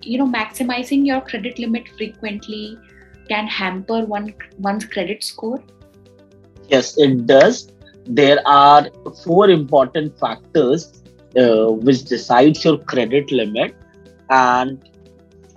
you 0.01 0.17
know 0.17 0.27
maximizing 0.27 1.05
your 1.05 1.21
credit 1.21 1.57
limit 1.57 1.89
frequently 1.97 2.77
can 3.27 3.47
hamper 3.47 4.05
one 4.05 4.33
one's 4.59 4.85
credit 4.85 5.23
score? 5.23 5.63
Yes 6.67 6.97
it 6.97 7.25
does 7.25 7.72
there 8.05 8.45
are 8.47 8.89
four 9.23 9.49
important 9.49 10.17
factors 10.19 11.03
uh, 11.37 11.67
which 11.67 12.03
decides 12.03 12.63
your 12.63 12.77
credit 12.77 13.31
limit. 13.31 13.75
And 14.29 14.83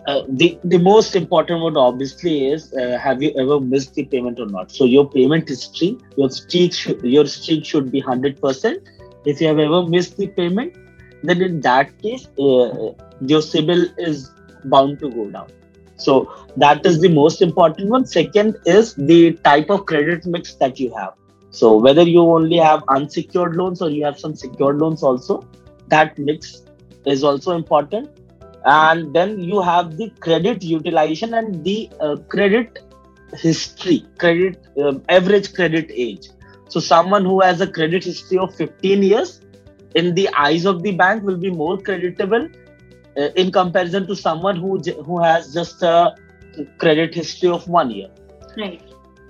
uh, 0.07 0.23
the 0.29 0.59
the 0.65 0.79
most 0.79 1.17
important 1.17 1.61
one 1.61 1.77
obviously 1.77 2.47
is 2.49 2.73
uh, 2.75 2.97
have 2.99 3.23
you 3.23 3.33
ever 3.37 3.59
missed 3.61 3.95
the 3.95 4.05
payment 4.05 4.39
or 4.39 4.47
not? 4.47 4.71
So 4.71 4.85
your 4.85 5.09
payment 5.09 5.49
history 5.49 5.99
your 6.17 6.31
streak 6.31 6.75
your 7.03 7.27
streak 7.27 7.65
should 7.65 7.91
be 7.91 8.01
100% 8.01 8.77
if 9.25 9.41
you 9.41 9.49
have 9.49 9.59
ever 9.59 9.85
missed 9.85 10.17
the 10.17 10.29
payment 10.29 10.77
then 11.25 11.43
in 11.43 11.61
that 11.63 12.01
case 12.01 12.29
uh, 12.39 12.93
your 13.21 13.41
CIBIL 13.41 13.93
is 13.99 14.31
bound 14.65 15.01
to 15.01 15.11
go 15.11 15.29
down. 15.31 15.49
So 15.97 16.33
that 16.57 16.87
is 16.87 17.01
the 17.01 17.09
most 17.09 17.43
important 17.43 17.89
one. 17.89 18.07
Second 18.07 18.59
is 18.65 18.95
the 18.95 19.33
type 19.45 19.71
of 19.71 19.87
credit 19.87 20.25
mix 20.27 20.55
that 20.55 20.79
you 20.79 20.95
have 20.95 21.15
so 21.59 21.77
whether 21.87 22.05
you 22.15 22.23
only 22.37 22.59
have 22.69 22.83
unsecured 22.97 23.57
loans 23.57 23.83
or 23.83 23.91
you 23.97 24.05
have 24.05 24.19
some 24.25 24.35
secured 24.45 24.79
loans 24.79 25.03
also 25.03 25.37
that 25.95 26.19
mix 26.19 26.63
is 27.15 27.25
also 27.31 27.53
important 27.53 28.11
and 28.65 29.15
then 29.15 29.39
you 29.51 29.63
have 29.63 29.97
the 29.97 30.11
credit 30.27 30.63
utilization 30.63 31.35
and 31.35 31.65
the 31.65 31.79
uh, 32.01 32.17
credit 32.35 32.83
history 33.35 33.99
credit 34.19 34.67
uh, 34.83 34.95
average 35.09 35.53
credit 35.55 35.91
age 36.07 36.29
so 36.69 36.81
someone 36.81 37.25
who 37.25 37.41
has 37.41 37.61
a 37.61 37.71
credit 37.79 38.05
history 38.05 38.39
of 38.39 38.55
15 38.55 39.03
years 39.03 39.41
in 39.95 40.15
the 40.15 40.29
eyes 40.47 40.65
of 40.67 40.83
the 40.83 40.93
bank 40.93 41.23
will 41.23 41.37
be 41.37 41.51
more 41.51 41.77
creditable 41.79 42.49
uh, 43.17 43.29
in 43.43 43.51
comparison 43.51 44.07
to 44.07 44.15
someone 44.15 44.57
who 44.57 44.79
who 45.09 45.23
has 45.23 45.53
just 45.53 45.83
a 45.83 46.15
credit 46.79 47.15
history 47.15 47.49
of 47.49 47.69
one 47.69 47.91
year. 47.91 48.09
Right. 48.57 48.83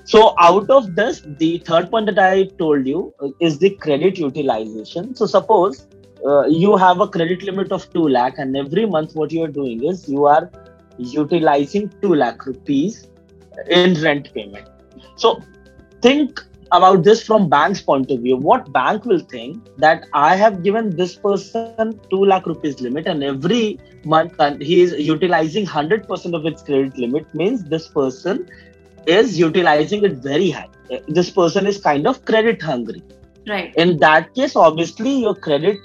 So 0.07 0.35
out 0.39 0.71
of 0.71 0.95
this, 0.95 1.23
the 1.27 1.59
third 1.59 1.91
point 1.91 2.07
that 2.07 2.19
I 2.19 2.45
told 2.59 2.87
you 2.87 3.13
uh, 3.21 3.31
is 3.41 3.59
the 3.59 3.71
credit 3.71 4.19
utilization. 4.19 5.17
So 5.17 5.27
suppose 5.27 5.89
uh, 6.25 6.47
you 6.47 6.77
have 6.77 7.01
a 7.01 7.09
credit 7.09 7.43
limit 7.43 7.73
of 7.73 7.93
2 7.93 8.09
lakh 8.09 8.39
and 8.39 8.57
every 8.57 8.87
month 8.87 9.17
what 9.17 9.33
you 9.33 9.43
are 9.43 9.49
doing 9.49 9.83
is 9.83 10.09
you 10.09 10.27
are 10.27 10.49
utilizing 10.97 11.93
2 12.03 12.15
lakh 12.15 12.47
rupees 12.47 13.09
in 13.69 14.01
rent 14.01 14.33
payment. 14.33 14.69
So 15.17 15.43
think 16.03 16.41
about 16.73 17.03
this 17.03 17.25
from 17.25 17.49
bank's 17.49 17.81
point 17.81 18.11
of 18.11 18.21
view 18.21 18.37
what 18.37 18.73
bank 18.73 19.05
will 19.05 19.21
think 19.21 19.69
that 19.79 20.07
i 20.13 20.35
have 20.35 20.65
given 20.65 20.91
this 20.97 21.15
person 21.15 21.99
2 22.11 22.25
lakh 22.25 22.45
rupees 22.45 22.81
limit 22.81 23.07
and 23.07 23.23
every 23.23 23.79
month 24.05 24.35
and 24.41 24.61
he 24.61 24.81
is 24.81 24.93
utilizing 24.93 25.65
100% 25.65 26.35
of 26.35 26.45
its 26.45 26.63
credit 26.63 26.99
limit 26.99 27.33
means 27.35 27.63
this 27.65 27.87
person 27.87 28.49
is 29.07 29.39
utilizing 29.39 30.05
it 30.05 30.15
very 30.15 30.51
high. 30.51 30.69
This 31.09 31.31
person 31.31 31.67
is 31.67 31.79
kind 31.79 32.07
of 32.07 32.25
credit 32.25 32.63
hungry. 32.63 33.03
Right. 33.47 33.75
In 33.77 33.99
that 33.99 34.35
case 34.35 34.57
obviously 34.57 35.21
your 35.21 35.35
credit 35.35 35.79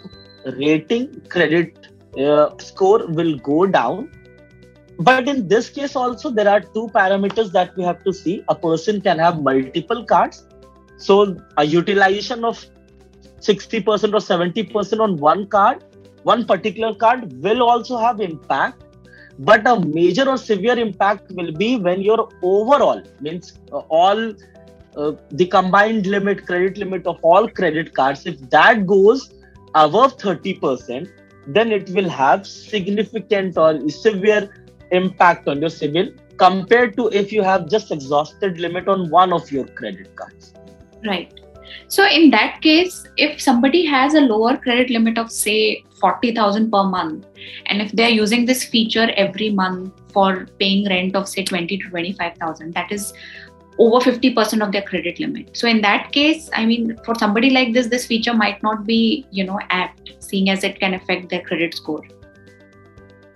rating 0.58 1.22
credit 1.30 1.88
uh, 2.18 2.58
score 2.58 3.06
will 3.08 3.38
go 3.38 3.66
down. 3.66 4.12
But 5.00 5.28
in 5.28 5.48
this 5.48 5.70
case 5.70 5.96
also 5.96 6.30
there 6.30 6.50
are 6.50 6.62
two 6.62 6.90
parameters 6.94 7.52
that 7.52 7.76
we 7.76 7.84
have 7.84 8.04
to 8.04 8.14
see. 8.14 8.44
A 8.50 8.56
person 8.56 9.02
can 9.02 9.20
have 9.20 9.42
multiple 9.42 10.04
cards. 10.04 10.46
So 10.98 11.38
a 11.58 11.64
utilization 11.64 12.46
of 12.46 12.64
60% 13.40 13.86
or 13.86 14.20
70% 14.20 15.00
on 15.00 15.18
one 15.18 15.48
card 15.48 15.84
one 16.24 16.46
particular 16.46 16.94
card 16.94 17.34
will 17.42 17.64
also 17.64 17.98
have 17.98 18.22
impact 18.22 18.84
but 19.40 19.66
a 19.68 19.80
major 19.80 20.28
or 20.30 20.38
severe 20.38 20.78
impact 20.78 21.32
will 21.32 21.52
be 21.52 21.78
when 21.78 22.02
your 22.02 22.30
overall 22.42 23.02
means 23.20 23.60
uh, 23.72 23.78
all 23.90 24.34
uh, 24.98 25.12
the 25.32 25.46
combined 25.46 26.06
limit 26.06 26.46
credit 26.46 26.78
limit 26.78 27.08
of 27.08 27.20
all 27.22 27.48
credit 27.48 27.94
cards 27.94 28.26
if 28.26 28.40
that 28.50 28.86
goes 28.86 29.34
above 29.76 30.18
30% 30.18 31.10
then 31.48 31.72
it 31.72 31.90
will 31.90 32.10
have 32.10 32.46
significant 32.46 33.58
or 33.58 33.90
severe 33.90 34.50
impact 34.92 35.48
on 35.48 35.62
your 35.62 35.70
CIBIL 35.70 36.14
compared 36.38 36.96
to 36.98 37.08
if 37.10 37.32
you 37.32 37.42
have 37.42 37.70
just 37.70 37.92
exhausted 37.92 38.60
limit 38.60 38.88
on 38.88 39.10
one 39.10 39.32
of 39.32 39.52
your 39.52 39.66
credit 39.66 40.16
cards. 40.16 40.54
Right 41.06 41.41
so 41.88 42.08
in 42.08 42.30
that 42.32 42.62
case 42.62 43.06
if 43.18 43.42
somebody 43.42 43.86
has 43.86 44.14
a 44.14 44.22
lower 44.22 44.58
credit 44.58 44.90
limit 44.90 45.18
of 45.18 45.32
say 45.32 45.84
40000 46.00 46.72
per 46.72 46.84
month 46.84 47.26
and 47.68 47.82
if 47.82 47.92
they're 47.92 48.10
using 48.10 48.46
this 48.46 48.64
feature 48.64 49.12
every 49.16 49.50
month 49.52 49.94
for 50.12 50.48
paying 50.60 50.88
rent 50.88 51.16
of 51.16 51.28
say 51.28 51.44
20 51.44 51.78
to 51.78 51.90
25000 51.90 52.74
that 52.74 52.92
is 52.92 53.14
over 53.78 54.00
50% 54.00 54.64
of 54.64 54.72
their 54.72 54.82
credit 54.84 55.20
limit. 55.20 55.58
So 55.58 55.68
in 55.68 55.82
that 55.82 56.12
case 56.12 56.50
i 56.54 56.66
mean 56.66 56.98
for 57.06 57.16
somebody 57.16 57.50
like 57.50 57.74
this 57.74 57.88
this 57.88 58.06
feature 58.06 58.34
might 58.34 58.62
not 58.64 58.86
be 58.86 59.26
you 59.32 59.44
know 59.44 59.60
apt 59.70 60.12
seeing 60.20 60.50
as 60.50 60.64
it 60.64 60.80
can 60.80 60.94
affect 60.94 61.30
their 61.30 61.42
credit 61.42 61.74
score. 61.74 62.04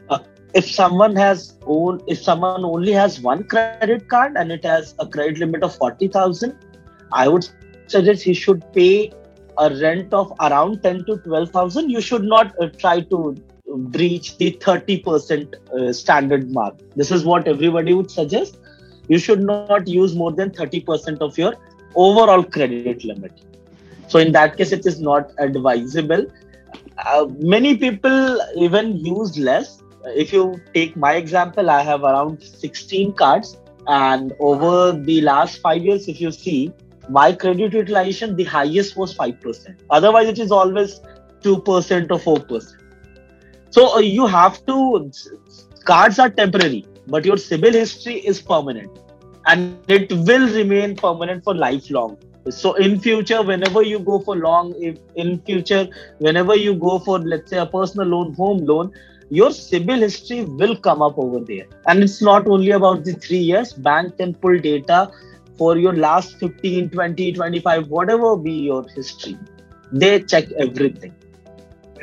Uh, 0.10 0.20
if 0.54 0.70
someone 0.70 1.16
has 1.16 1.58
own 1.66 2.02
if 2.08 2.22
someone 2.22 2.66
only 2.66 2.92
has 2.92 3.20
one 3.22 3.44
credit 3.44 4.08
card 4.10 4.36
and 4.36 4.52
it 4.52 4.64
has 4.64 4.96
a 5.00 5.08
credit 5.08 5.40
limit 5.40 5.64
of 5.64 5.76
40000 5.76 6.58
i 7.14 7.28
would 7.28 7.48
suggest 7.88 8.24
he 8.24 8.34
should 8.34 8.64
pay 8.74 9.12
a 9.58 9.74
rent 9.82 10.14
of 10.14 10.34
around 10.42 10.84
10 10.84 11.06
to 11.06 11.18
12000 11.18 11.90
you 11.90 12.02
should 12.02 12.24
not 12.24 12.54
uh, 12.62 12.68
try 12.78 13.00
to 13.00 13.36
breach 13.68 14.38
the 14.38 14.52
30% 14.52 15.54
uh, 15.56 15.94
standard 15.94 16.52
mark. 16.52 16.76
This 16.96 17.12
is 17.12 17.26
what 17.26 17.48
everybody 17.48 17.94
would 17.94 18.12
suggest. 18.12 18.58
You 19.08 19.18
should 19.18 19.42
not 19.42 19.88
use 19.88 20.16
more 20.16 20.32
than 20.32 20.50
30% 20.52 21.20
of 21.22 21.38
your 21.38 21.54
overall 21.96 22.44
credit 22.44 23.04
limit. 23.04 23.32
So 24.08 24.20
in 24.20 24.32
that 24.34 24.58
case 24.58 24.72
it 24.72 24.86
is 24.86 25.00
not 25.00 25.32
advisable. 25.38 26.26
Uh, 26.98 27.28
many 27.40 27.78
people 27.78 28.40
even 28.56 28.98
use 28.98 29.38
less. 29.38 29.82
If 30.06 30.32
you 30.32 30.62
take 30.74 30.96
my 30.96 31.14
example 31.16 31.70
i 31.70 31.82
have 31.82 32.04
around 32.04 32.44
16 32.44 33.14
cards. 33.14 33.58
And 33.88 34.34
over 34.40 34.94
the 34.94 35.22
last 35.22 35.62
5 35.62 35.84
years 35.84 36.08
if 36.08 36.20
you 36.20 36.32
see 36.32 36.74
my 37.10 37.32
credit 37.32 37.74
utilization 37.74 38.36
the 38.36 38.44
highest 38.44 38.98
was 38.98 39.16
5% 39.16 39.76
otherwise 39.90 40.28
it 40.28 40.40
is 40.40 40.52
always 40.52 41.00
2% 41.42 42.12
or 42.12 42.38
4% 42.38 42.76
so 43.70 43.96
uh, 43.96 44.00
you 44.00 44.26
have 44.26 44.66
to 44.66 45.12
cards 45.84 46.20
are 46.20 46.30
temporary 46.30 46.86
but 47.08 47.26
your 47.26 47.36
CIBIL 47.36 47.74
history 47.74 48.16
is 48.16 48.42
permanent. 48.42 49.00
And 49.46 49.78
it 49.88 50.12
will 50.12 50.48
remain 50.54 50.96
permanent 50.96 51.44
for 51.44 51.54
lifelong. 51.54 52.18
So 52.50 52.74
in 52.76 53.00
future 53.00 53.42
whenever 53.42 53.82
you 53.82 54.00
go 54.00 54.20
for 54.20 54.36
long 54.36 54.74
if 54.80 54.98
in 55.16 55.40
future 55.42 55.88
whenever 56.20 56.56
you 56.56 56.76
go 56.76 57.00
for 57.00 57.20
let's 57.20 57.50
say 57.50 57.58
a 57.58 57.66
personal 57.66 58.08
loan 58.08 58.34
home 58.34 58.66
loan 58.66 58.92
your 59.30 59.50
CIBIL 59.50 60.02
history 60.02 60.46
will 60.46 60.76
come 60.76 61.02
up 61.02 61.18
over 61.18 61.40
there. 61.40 61.66
And 61.88 62.04
it's 62.04 62.22
not 62.22 62.48
only 62.48 62.72
about 62.72 63.04
the 63.04 63.14
3 63.14 63.38
years. 63.38 63.74
Bank 63.74 64.18
can 64.18 64.36
pull 64.36 64.60
data 64.60 65.12
for 65.58 65.78
your 65.78 65.94
last 65.96 66.40
15 66.40 66.90
20 66.90 67.34
25 67.34 67.88
whatever 67.88 68.36
be 68.38 68.54
your 68.54 68.88
history 68.90 69.38
they 69.92 70.22
check 70.22 70.52
everything. 70.54 71.14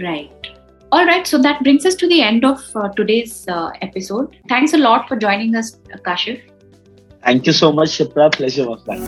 Right. 0.00 0.48
All 0.92 1.04
right 1.04 1.26
so 1.26 1.38
that 1.38 1.62
brings 1.62 1.84
us 1.86 1.94
to 1.96 2.08
the 2.08 2.22
end 2.22 2.44
of 2.44 2.60
uh, 2.76 2.88
today's 2.90 3.46
uh, 3.48 3.70
episode. 3.80 4.36
Thanks 4.48 4.72
a 4.72 4.78
lot 4.78 5.08
for 5.08 5.16
joining 5.16 5.56
us 5.56 5.76
kashif. 6.06 6.40
Thank 7.22 7.46
you 7.46 7.52
so 7.52 7.72
much 7.72 7.90
shipra. 7.98 8.32
Pleasure 8.32 8.68
was 8.68 8.86
mine. 8.86 9.06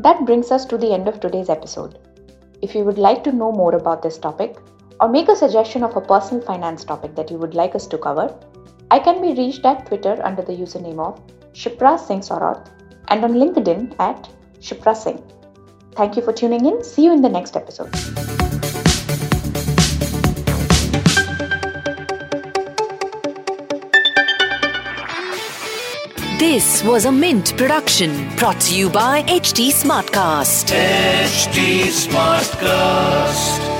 That 0.00 0.24
brings 0.24 0.50
us 0.52 0.64
to 0.66 0.78
the 0.78 0.92
end 0.92 1.08
of 1.08 1.20
today's 1.20 1.48
episode. 1.48 1.98
If 2.62 2.74
you 2.74 2.84
would 2.84 2.98
like 2.98 3.24
to 3.24 3.32
know 3.32 3.50
more 3.52 3.74
about 3.74 4.02
this 4.02 4.18
topic 4.18 4.56
or 5.00 5.08
make 5.08 5.28
a 5.28 5.36
suggestion 5.36 5.82
of 5.82 5.96
a 5.96 6.00
personal 6.00 6.42
finance 6.44 6.84
topic 6.84 7.14
that 7.16 7.30
you 7.30 7.36
would 7.38 7.54
like 7.54 7.74
us 7.74 7.86
to 7.88 7.98
cover, 7.98 8.34
I 8.90 8.98
can 8.98 9.20
be 9.20 9.34
reached 9.34 9.64
at 9.64 9.86
Twitter 9.86 10.18
under 10.24 10.42
the 10.42 10.52
username 10.52 11.00
of 11.00 11.20
Shipra 11.52 11.98
Singh 11.98 12.20
Saurath 12.20 12.70
and 13.08 13.24
on 13.24 13.32
LinkedIn 13.34 13.94
at 13.98 14.28
Shipra 14.60 14.96
Singh. 14.96 15.22
Thank 15.92 16.16
you 16.16 16.22
for 16.22 16.32
tuning 16.32 16.64
in. 16.64 16.84
See 16.84 17.04
you 17.04 17.12
in 17.12 17.22
the 17.22 17.28
next 17.28 17.56
episode. 17.56 17.92
This 26.38 26.84
was 26.84 27.04
a 27.04 27.10
Mint 27.12 27.56
production 27.56 28.34
brought 28.36 28.60
to 28.60 28.78
you 28.78 28.88
by 28.88 29.22
HT 29.24 29.70
Smartcast. 29.70 30.72
HT 30.72 31.90
Smartcast. 32.06 33.77